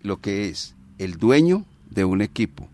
[0.00, 2.68] lo que es el dueño de un equipo,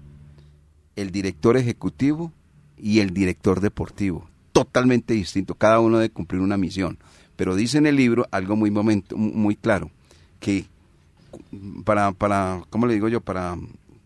[0.97, 2.33] el director ejecutivo
[2.77, 4.29] y el director deportivo.
[4.53, 6.99] Totalmente distinto, cada uno debe cumplir una misión.
[7.37, 9.91] Pero dice en el libro algo muy, momento, muy claro,
[10.41, 10.67] que
[11.85, 13.21] para, para, ¿cómo le digo yo?
[13.21, 13.57] Para,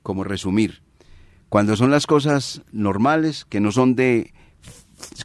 [0.03, 0.83] como resumir,
[1.49, 4.33] cuando son las cosas normales, que no son de,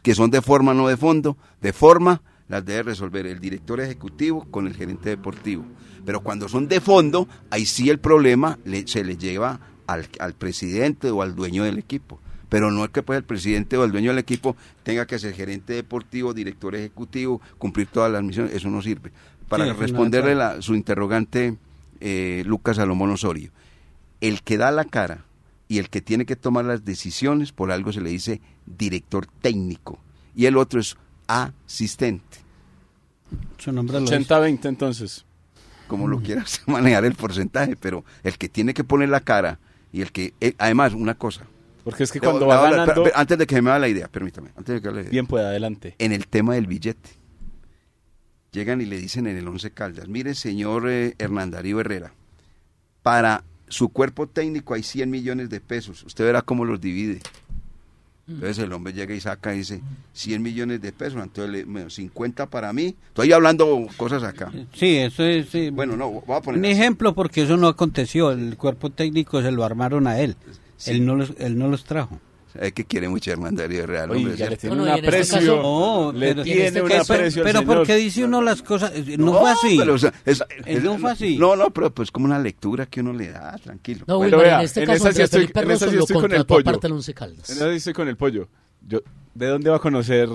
[0.02, 4.46] que son de forma, no de fondo, de forma, las debe resolver el director ejecutivo
[4.50, 5.64] con el gerente deportivo.
[6.04, 10.34] Pero cuando son de fondo, ahí sí el problema le- se le lleva al, al
[10.34, 12.20] presidente o al dueño del equipo.
[12.48, 15.34] Pero no es que pues el presidente o el dueño del equipo tenga que ser
[15.34, 19.12] gerente deportivo, director ejecutivo, cumplir todas las misiones, eso no sirve.
[19.48, 21.56] Para Sí, responderle la- su interrogante,
[22.00, 23.50] eh, Lucas Salomón Osorio,
[24.20, 25.24] el que da la cara
[25.68, 29.98] y el que tiene que tomar las decisiones, por algo se le dice director técnico,
[30.34, 30.96] y el otro es
[31.28, 32.38] asistente,
[33.58, 34.18] Su nombre lo dice.
[34.20, 35.24] 80-20 entonces.
[35.86, 39.58] como lo quieras manejar el porcentaje, pero el que tiene que poner la cara
[39.92, 41.46] y el que, eh, además, una cosa,
[41.84, 43.78] Porque es que cuando le va voy a hablar- ganando, antes de que me haga
[43.80, 45.10] la idea, permítame, antes de que hable la idea.
[45.12, 45.94] bien puede adelante.
[45.98, 47.10] en el tema del billete.
[48.52, 52.12] Llegan y le dicen en el Once Caldas, mire señor eh, Hernán Darío Herrera,
[53.02, 57.20] para su cuerpo técnico hay 100 millones de pesos, usted verá cómo los divide.
[58.28, 59.80] Entonces el hombre llega y saca y dice
[60.12, 62.94] 100 millones de pesos, entonces le, bueno, 50 para mí.
[63.08, 64.52] Estoy hablando cosas acá.
[64.72, 65.48] Sí, eso es.
[65.48, 65.70] sí.
[65.70, 66.72] Bueno, no, voy a poner Un así.
[66.74, 68.30] ejemplo, porque eso no aconteció.
[68.30, 70.36] El cuerpo técnico se lo armaron a él.
[70.76, 70.92] Sí.
[70.92, 72.20] Él, no los, él no los trajo.
[72.54, 74.04] Es que quiere mucho Hernán Darío Herrera.
[74.04, 75.38] el Oye, hombre, ya le tiene No, no, un y este aprecio.
[75.38, 78.42] caso- No, le pero- tiene en este un caso- aprecio al Pero porque dice uno
[78.42, 78.92] las cosas.
[78.94, 79.76] eh, No, fue así.
[79.78, 81.36] pero, o sea, es- Eh, es- no fue así.
[81.38, 84.04] No, no, pero pues como una lectura que uno le da, tranquilo.
[84.08, 86.32] No, Bueno, vea, en este en caso esa sí estoy- en esa sí estoy con
[86.32, 86.60] el pollo.
[86.60, 87.50] aparte Once Caldas.
[87.50, 88.48] En eso estoy con el pollo.
[88.86, 89.00] Yo,
[89.34, 90.28] ¿De dónde va a conocer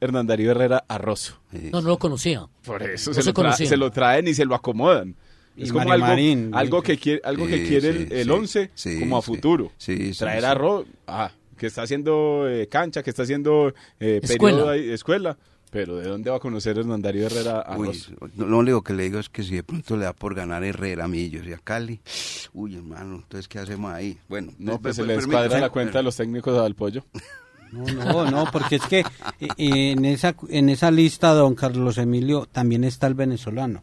[0.00, 1.40] Hernán Darío Herrera a Rosso?
[1.50, 1.70] Sí.
[1.72, 2.46] No, no lo conocía.
[2.64, 5.14] Por eso No se, se lo se lo traen y se lo acomodan.
[5.56, 6.86] Y Es como Mario algo, Marín, algo sí.
[6.86, 9.26] que quiere, algo que Sí, quiere sí, el, el sí, 11 sí, como a sí.
[9.26, 9.72] futuro.
[9.76, 10.46] Sí, sí, Traer sí.
[10.46, 11.30] a Ro, ah,
[11.62, 14.56] que está haciendo eh, cancha, que está haciendo eh, Escuela.
[14.58, 15.38] periodo ahí, escuela.
[15.70, 17.98] Pero ¿de dónde va a conocer Hernán Darío Herrera a Uy,
[18.36, 20.64] no, lo único que le digo es que si de pronto le da por ganar
[20.64, 22.00] Herrera, Millos y a Cali,
[22.52, 24.18] uy, hermano, entonces, ¿qué hacemos ahí?
[24.28, 26.74] Bueno, No, pues per- se le per- descuadra permítame, la cuenta de los técnicos al
[26.74, 27.04] pollo.
[27.72, 28.98] No, no, no, porque es que
[29.40, 33.82] eh, en esa, en esa lista, don Carlos Emilio, también está el venezolano.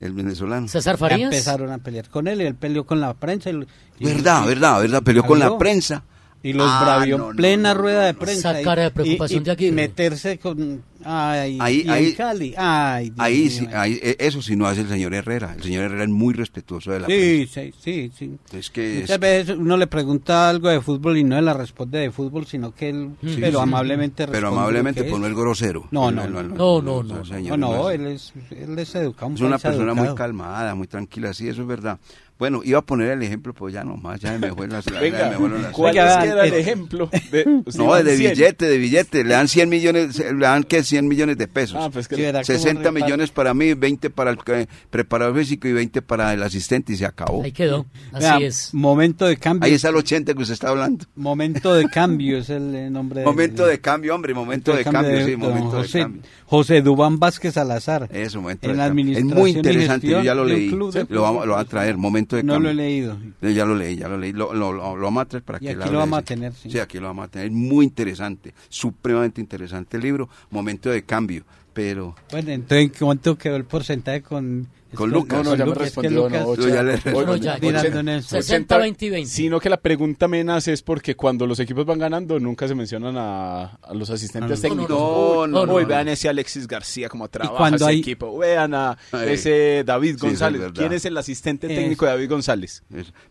[0.00, 0.66] El venezolano.
[0.66, 1.24] César Farías.
[1.30, 3.50] empezaron a pelear con él y él peleó con la prensa.
[3.50, 3.66] Y,
[3.98, 6.04] y- Verdad, y- verdad, verdad, peleó con la prensa.
[6.44, 8.50] Y los Ah, bravió en no, plena no, rueda de prensa.
[8.50, 9.68] Esa y- cara de y- preocupación y- de Aguirre.
[9.68, 10.82] Y meterse con...
[11.04, 12.54] Ay, Ahí- y ahí- Cali.
[12.56, 13.74] Ay, Dios Ahí, mío, sí, ay.
[13.74, 15.52] ahí, eh, eso sí no hace el señor Herrera.
[15.56, 18.38] El señor Herrera es muy respetuoso de la Sí, sí, sí, sí.
[18.52, 21.98] Es que Muchas es- veces uno le pregunta algo de fútbol y no le responde
[21.98, 23.62] de fútbol, sino que él, Sí, pero sí.
[23.64, 25.34] amablemente pero responde amablemente, lo que pues no es.
[25.34, 25.88] grosero.
[25.90, 27.24] No, no, no, no, no, no.
[27.24, 29.26] señor, No, no, él es, él es educado.
[29.28, 31.98] un Es una persona muy calmada, muy tranquila, sí, eso es verdad.
[32.42, 35.48] Bueno, iba a poner el ejemplo, pues ya nomás, ya me fue la Venga, me
[35.60, 37.08] las- ¿cuál es que era el ejemplo?
[37.30, 37.44] De,
[37.76, 38.30] No, iban de 100.
[38.32, 39.22] billete, de billete.
[39.22, 41.76] Le dan 100 millones, le dan que 100 millones de pesos.
[41.80, 43.00] Ah, pues que Sí, era como 60 reparte.
[43.04, 44.38] millones para mí, 20 para el
[44.90, 47.44] preparador físico y 20 para el asistente y se acabó.
[47.44, 47.86] Ahí quedó.
[48.10, 48.74] Así Vea, es.
[48.74, 49.64] Momento de cambio.
[49.68, 51.04] Ahí está el 80 que usted está hablando.
[51.14, 53.24] Momento de cambio es el eh, nombre.
[53.24, 56.22] Momento de cambio, hombre, momento de cambio, sí, don momento de José, cambio.
[56.46, 58.08] José Dubán Vázquez Salazar.
[58.12, 59.04] Eso, momento en de la cambio.
[59.04, 60.68] Es administración muy interesante, yo ya lo de leí.
[60.70, 62.72] club de Lo vamos, lo va a traer, momento de No cambio.
[62.72, 63.18] lo he leído.
[63.40, 64.32] Yo ya lo leí, ya lo leí.
[64.32, 66.52] Lo, lo, lo- lo vamos a traer para Y que aquí lo vamos a tener,
[66.54, 66.70] sí.
[66.70, 67.50] Sí, aquí lo vamos a tener.
[67.50, 70.28] Muy interesante, supremamente interesante el libro.
[70.50, 71.44] Momento de cambio.
[71.72, 74.68] Pero Bueno, entonces, ¿cuánto quedó el porcentaje con...
[74.94, 75.42] Con es Lucas.
[75.42, 78.00] No, no, ya me es respondió, Lucas- no, Yo ya le- No, ya, ochenta- ya.
[78.00, 78.28] en eso.
[78.28, 79.30] 60, 20 y 20.
[79.30, 82.74] Sino que la pregunta me nace es porque cuando los equipos van ganando nunca se
[82.74, 84.90] mencionan a, a los asistentes No, técnicos.
[84.90, 85.88] no, no, no, uy, no.
[85.88, 88.36] vean ese Alexis García como trabaja ese hay- equipo.
[88.36, 89.30] Vean a Ay.
[89.30, 90.60] ese David Sí, es González.
[90.60, 90.76] verdad.
[90.78, 92.82] ¿Quién es el asistente Es- técnico de David González?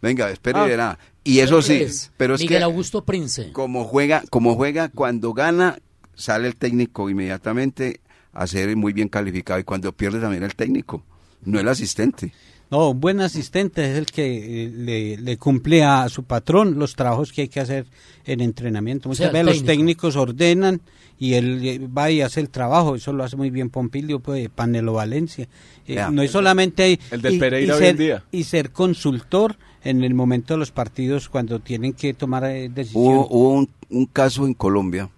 [0.01, 0.65] Venga, espere Ah.
[0.65, 0.99] y verá.
[1.23, 3.51] Y eso sí, Es pero es Miguel que Augusto Prince.
[3.51, 5.77] como juega, como juega, cuando gana,
[6.15, 8.01] sale el técnico inmediatamente
[8.33, 11.03] a ser muy bien calificado y cuando pierde también el técnico,
[11.45, 12.33] no el asistente.
[12.69, 16.95] No, un buen asistente es el que eh, le, le cumple a su patrón los
[16.95, 17.85] trabajos que hay que hacer
[18.25, 19.09] en entrenamiento.
[19.09, 19.71] O sea, Muchas veces los técnico.
[19.71, 20.81] técnicos ordenan
[21.19, 22.95] y él eh, va y hace el trabajo.
[22.95, 25.49] Eso lo hace muy bien Pompilio, pues, Panelo Valencia.
[25.85, 26.09] Eh, Ya.
[26.11, 28.23] no es solamente El del y- Pereira y hoy en ser, día.
[28.31, 32.73] y ser consultor en el momento de los partidos cuando tienen que tomar eh, Hubo,
[32.75, 33.27] decisiones.
[33.29, 35.09] hubo un, un caso en Colombia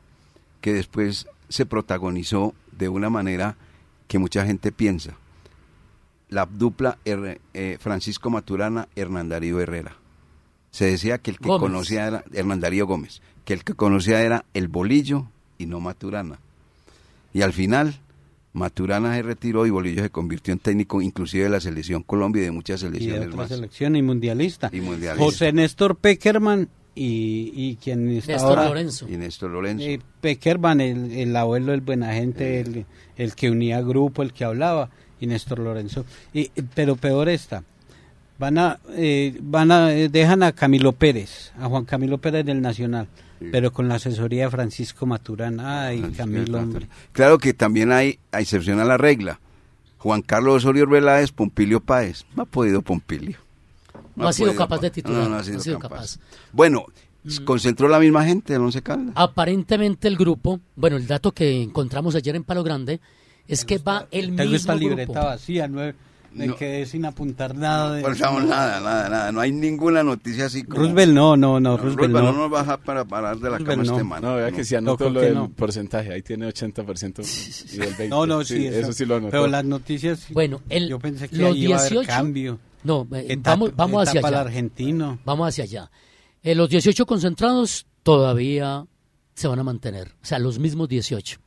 [0.60, 3.56] que después se protagonizó de una manera
[4.08, 5.16] que mucha gente piensa.
[6.30, 9.96] La dupla eh, Francisco Maturana, Hernán Darío Herrera.
[10.72, 11.62] Se decía que el que Gómez.
[11.62, 16.40] conocía era Hernán Darío Gómez, que el que conocía era el Bolillo y no Maturana.
[17.34, 18.00] Y al final,
[18.54, 22.46] Maturana se retiró y Bolillo se convirtió en técnico inclusive de la selección Colombia y
[22.46, 23.50] de muchas y de selecciones más.
[23.50, 24.70] selección y mundialista.
[24.72, 25.24] Y mundialista.
[25.24, 28.70] José Néstor Peckerman y, y quien está Néstor ahora...
[28.70, 29.08] Lorenzo.
[29.10, 29.84] Y Néstor Lorenzo.
[29.84, 32.86] Eh, Peckerman, el, el abuelo del buena gente, el,
[33.18, 34.90] el que unía grupo, el que hablaba,
[35.20, 36.06] y Néstor Lorenzo.
[36.34, 37.64] Y, pero peor está,
[38.38, 42.62] van a, eh, van a, eh, dejan a Camilo Pérez, a Juan Camilo Pérez del
[42.62, 43.08] Nacional,
[43.52, 45.88] pero con la asesoría de Francisco Maturana.
[45.88, 46.88] Ay, Camilo, hombre.
[47.12, 49.40] Claro que también hay, a excepción a la regla.
[49.98, 52.26] Juan Carlos Osorio Veláez, Pompilio Páez.
[52.36, 53.38] No ha podido Pompilio.
[54.16, 56.18] No ha sido capaz de titular, No, no ha no sido, ha sido capaz.
[56.18, 56.20] capaz.
[56.52, 56.86] Bueno,
[57.46, 59.14] concentró la misma gente el Once Caldas.
[59.16, 63.00] Aparentemente el grupo, bueno, el dato que encontramos ayer en Palo Grande
[63.48, 65.26] es que va el Tengo esta mismo libreta grupo.
[65.28, 65.82] vacía, no,
[66.36, 66.56] me No.
[66.56, 67.94] quedé sin apuntar nada.
[67.94, 69.32] De, No forzamos nada, nada, nada.
[69.32, 70.82] No hay ninguna noticia así como...
[70.82, 72.32] Roosevelt no, no, no, No, Roosevelt Roosevelt no.
[72.34, 73.92] no nos baja para parar de la Roosevelt cama no.
[73.94, 74.22] este man.
[74.24, 75.50] No, vea que si anotó lo del no.
[75.50, 76.12] porcentaje.
[76.12, 77.20] Ahí tiene 80%
[77.74, 78.10] y el 20%.
[78.10, 79.32] No, no, sí, eso, sí lo anotó.
[79.32, 82.60] Pero las noticias, Bueno, el- yo pensé que los ahí iba a haber 18 cambio.
[82.84, 84.42] No, eh, vamos, vamos hacia allá.
[84.42, 85.20] argentino.
[85.26, 85.92] Vamos hacia allá.
[86.42, 88.86] Eh, los 18 concentrados todavía
[89.34, 91.40] se van a mantener, o sea, los mismos 18.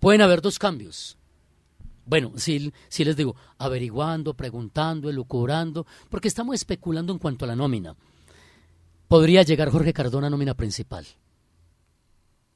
[0.00, 1.16] Pueden haber dos cambios.
[2.04, 7.56] Bueno, sí, sí les digo, averiguando, preguntando, elucubrando, porque estamos especulando en cuanto a la
[7.56, 7.94] nómina.
[9.06, 11.06] Podría llegar Jorge Cardona a nómina principal.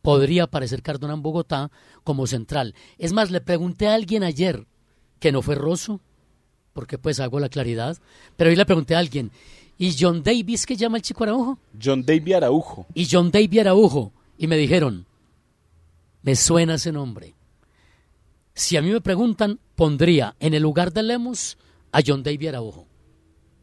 [0.02, 1.70] Podría aparecer Cardona en Bogotá
[2.02, 2.74] como central.
[2.98, 4.66] Es más, le pregunté a alguien ayer
[5.20, 6.00] que no fue Rosso,
[6.76, 7.96] porque pues hago la claridad,
[8.36, 9.30] pero hoy le pregunté a alguien,
[9.78, 11.58] ¿y John Davis que llama el chico Araujo?
[11.82, 12.86] John Davy Araujo.
[12.92, 14.12] Y John Davis Araujo.
[14.36, 15.06] Y me dijeron,
[16.22, 17.34] me suena ese nombre.
[18.54, 21.56] Si a mí me preguntan, pondría en el lugar de Lemos
[21.92, 22.86] a John Davis Araujo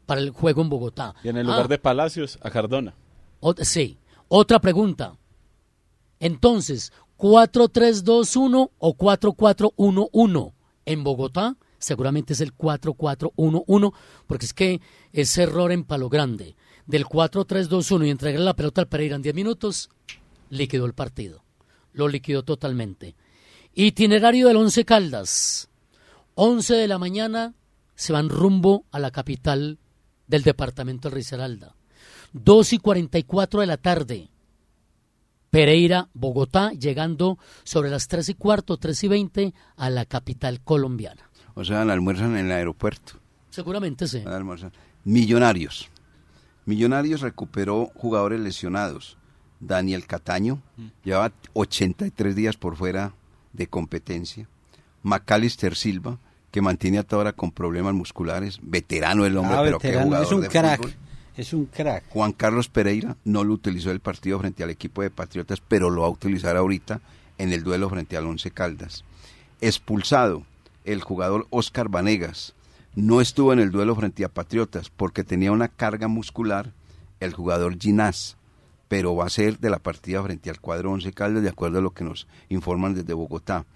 [0.06, 1.14] para el juego en Bogotá.
[1.22, 2.94] Y en el Ah, lugar de Palacios, a Cardona.
[3.62, 3.96] sí.
[4.26, 5.16] Otra pregunta.
[6.18, 10.52] Entonces, 4-3-2-1 o 4-4-1-1
[10.86, 13.92] en Bogotá, seguramente es el 4-4-1-1,
[14.26, 14.80] porque es que
[15.12, 16.56] ese error en Palo Grande
[16.86, 19.90] del 4-3-2-1 y entregar la pelota al Pereira en 10 minutos,
[20.50, 21.44] liquidó el partido.
[21.92, 23.14] Lo liquidó totalmente.
[23.74, 25.68] Itinerario del Once Caldas.
[26.34, 27.54] 11 de la mañana
[27.94, 29.78] se van rumbo a la capital
[30.26, 31.76] del departamento de Risaralda.
[32.32, 34.30] 2 y 44 de la tarde.
[35.50, 41.30] Pereira, Bogotá, llegando sobre las 3 y cuarto, 3 y 20 a la capital colombiana.
[41.54, 43.14] O sea, almuerzan en el aeropuerto.
[43.50, 44.22] Seguramente sí.
[44.26, 44.72] Almuerzan.
[45.04, 45.88] Millonarios.
[46.66, 49.16] Millonarios recuperó jugadores lesionados.
[49.60, 50.60] Daniel Cataño
[51.04, 53.12] llevaba 83 días por fuera
[53.52, 54.48] de competencia.
[55.02, 56.18] Macalister Silva,
[56.50, 58.58] que mantiene hasta ahora con problemas musculares.
[58.62, 60.76] Veterano el hombre, Ah, pero que veterano, jugador es un de crack.
[60.78, 60.94] fútbol.
[61.36, 62.04] Es un crack.
[62.10, 66.02] Juan Carlos Pereira no lo utilizó el partido frente al equipo de Patriotas, pero lo
[66.02, 67.00] va a utilizar ahorita
[67.38, 69.04] en el duelo frente al Once Caldas.
[69.60, 70.44] Expulsado
[70.84, 72.54] el jugador Oscar Vanegas,
[72.94, 76.72] no estuvo en el duelo frente a Patriotas porque tenía una carga muscular
[77.20, 78.36] el jugador Ginás,
[78.88, 81.82] pero va a ser de la partida frente al cuadro Once Caldas de acuerdo a
[81.82, 83.66] lo que nos informan desde Bogotá.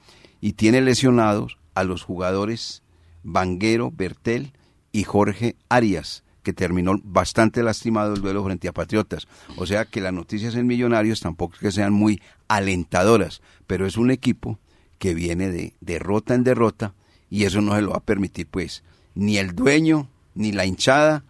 [0.40, 2.82] Y tiene lesionados a los jugadores
[3.24, 4.52] Vanguero, Bertel
[4.92, 9.26] y Jorge Arias, que terminó bastante lastimado el duelo frente a Patriotas.
[9.56, 13.96] O sea que las noticias en Millonarios tampoco es que sean muy alentadoras, pero es
[13.96, 14.58] un equipo
[14.98, 16.94] que viene de derrota en derrota
[17.30, 18.82] y eso no se lo va a permitir pues
[19.14, 21.24] ni el dueño, ni la hinchada,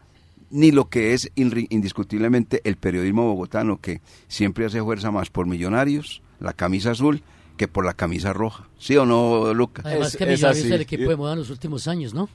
[0.51, 6.23] ni lo que es indiscutiblemente el periodismo bogotano que siempre hace fuerza más por Millonarios,
[6.41, 7.23] la camisa azul,
[7.59, 8.67] que por la camisa roja.
[8.79, 9.85] ¿Sí o no, Lucas?
[9.85, 12.31] Además que Millonarios es, el equipo de moda en los últimos años, ¿no?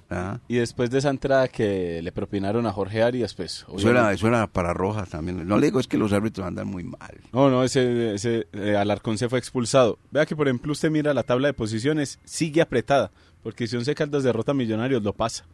[0.48, 3.66] Y después de esa entrada que le propinaron a Jorge Arias, pues...
[3.76, 5.48] Eso era, eso era, para roja también.
[5.48, 7.22] No le digo, es que los árbitros andan muy mal.
[7.32, 9.98] No, no, ese, ese eh, Alarcón se fue expulsado.
[10.12, 13.12] Vea que, por ejemplo, usted mira la tabla de posiciones, sigue apretada,
[13.42, 15.46] porque si Once Caldas derrota a Millonarios, lo pasa.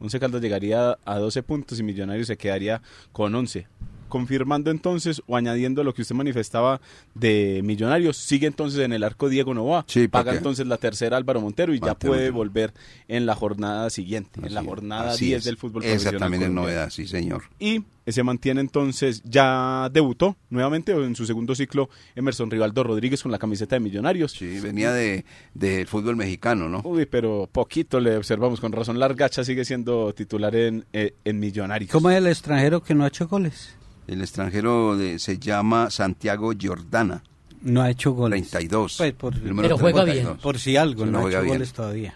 [0.00, 2.80] Once Caldas llegaría a 12 puntos y Millonarios se quedaría
[3.12, 3.66] con 11
[4.08, 6.80] confirmando entonces o añadiendo lo que usted manifestaba
[7.14, 11.74] de Millonarios, sigue entonces en el arco Diego Novoa, paga entonces la tercera Álvaro Montero
[11.74, 12.72] y ya puede volver
[13.06, 17.06] en la jornada siguiente, en la jornada 10 del fútbol Esa también es novedad, sí
[17.06, 17.42] señor.
[17.58, 23.32] Y se mantiene entonces, ya debutó nuevamente en su segundo ciclo Emerson Rivaldo Rodríguez con
[23.32, 24.32] la camiseta de Millonarios.
[24.32, 26.80] Sí, venía de, del fútbol mexicano, ¿no?
[26.84, 31.90] Uy, pero poquito le observamos, con razón Largacha sigue siendo titular en, eh, en Millonarios.
[31.90, 33.77] ¿Cómo es el extranjero que no ha hecho goles?
[34.08, 37.22] El extranjero se llama Santiago Jordana.
[37.60, 38.50] No ha hecho goles.
[38.50, 38.96] 32.
[39.18, 40.36] Pues pero juega bien.
[40.38, 42.14] Por si algo, no, ha hecho goles todavía.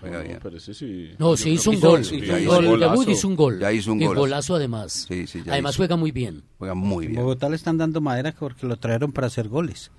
[1.19, 2.05] No, sí hizo un gol.
[2.05, 2.81] Sí, gol.
[2.81, 3.59] Debut hizo un gol.
[3.59, 5.07] Ya hizo un y golazo además.
[5.07, 6.43] Sí, sí, además juega muy bien.
[6.59, 7.21] Juega muy bien.
[7.21, 9.91] Bogotá le están dando madera porque lo trajeron para hacer goles.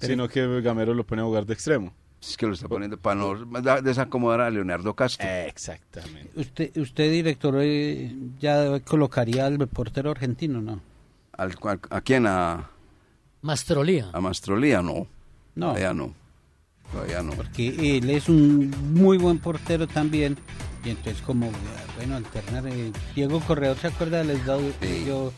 [0.00, 1.92] Sino que Gamero lo pone a jugar de extremo.
[2.20, 3.34] Es que lo está poniendo para no
[3.82, 5.28] desacomodar a Leonardo Castro.
[5.28, 6.30] Exactamente.
[6.36, 10.80] Usted, usted director, eh, ya colocaría al portero argentino, ¿no?
[11.42, 12.26] Al, ¿A quién?
[12.26, 12.70] A
[13.40, 14.10] Mastrolía.
[14.12, 15.08] A Mastrolía, no.
[15.56, 15.68] No.
[15.68, 16.14] Todavía no.
[16.92, 17.32] Todavía no.
[17.32, 20.38] Porque él es un muy buen portero también.
[20.84, 21.50] Y entonces como,
[21.96, 22.66] bueno, alternar.
[22.68, 24.38] Eh, Diego Corredor, ¿se acuerda del
[24.80, 25.04] sí.
[25.06, 25.32] yo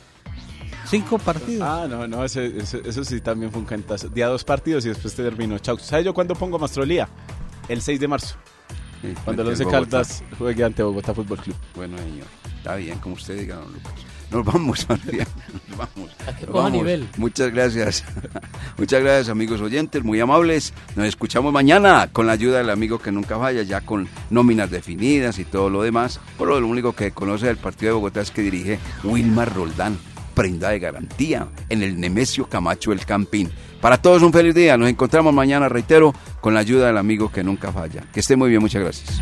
[0.86, 1.66] Cinco partidos.
[1.66, 4.09] Ah, no, no, ese, eso sí también fue un cantazo.
[4.11, 5.59] Día dos partidos y después terminó.
[5.59, 5.78] Chau.
[5.78, 7.09] ¿Sabes yo cuándo pongo Mastrolía?
[7.66, 8.36] El 6 de marzo.
[9.24, 11.57] cuando el Once Caldas juegue ante Bogotá Fútbol Club.
[11.74, 12.26] Bueno, señor.
[12.59, 14.13] Está bien, como usted diga, don Lucas.
[14.35, 16.11] Nos vamos, Nos vamos.
[16.26, 16.72] A vamos.
[16.72, 17.09] nivel.
[17.18, 18.05] Muchas gracias.
[18.78, 20.74] Muchas gracias, amigos oyentes, muy amables.
[20.97, 25.39] Nos escuchamos mañana con la ayuda del amigo que nunca falla, ya con nóminas definidas
[25.39, 26.18] y todo lo demás.
[26.37, 29.97] Por lo único que conoce del partido de Bogotá es que dirige Wilmar Roldán,
[30.35, 33.53] prenda de garantía en el Nemesio Camacho El Campín.
[33.80, 34.76] Para todos un feliz día.
[34.76, 38.03] Nos encontramos mañana, reitero, con la ayuda del amigo que nunca falla.
[38.12, 39.20] Que esté muy bien, muchas gracias.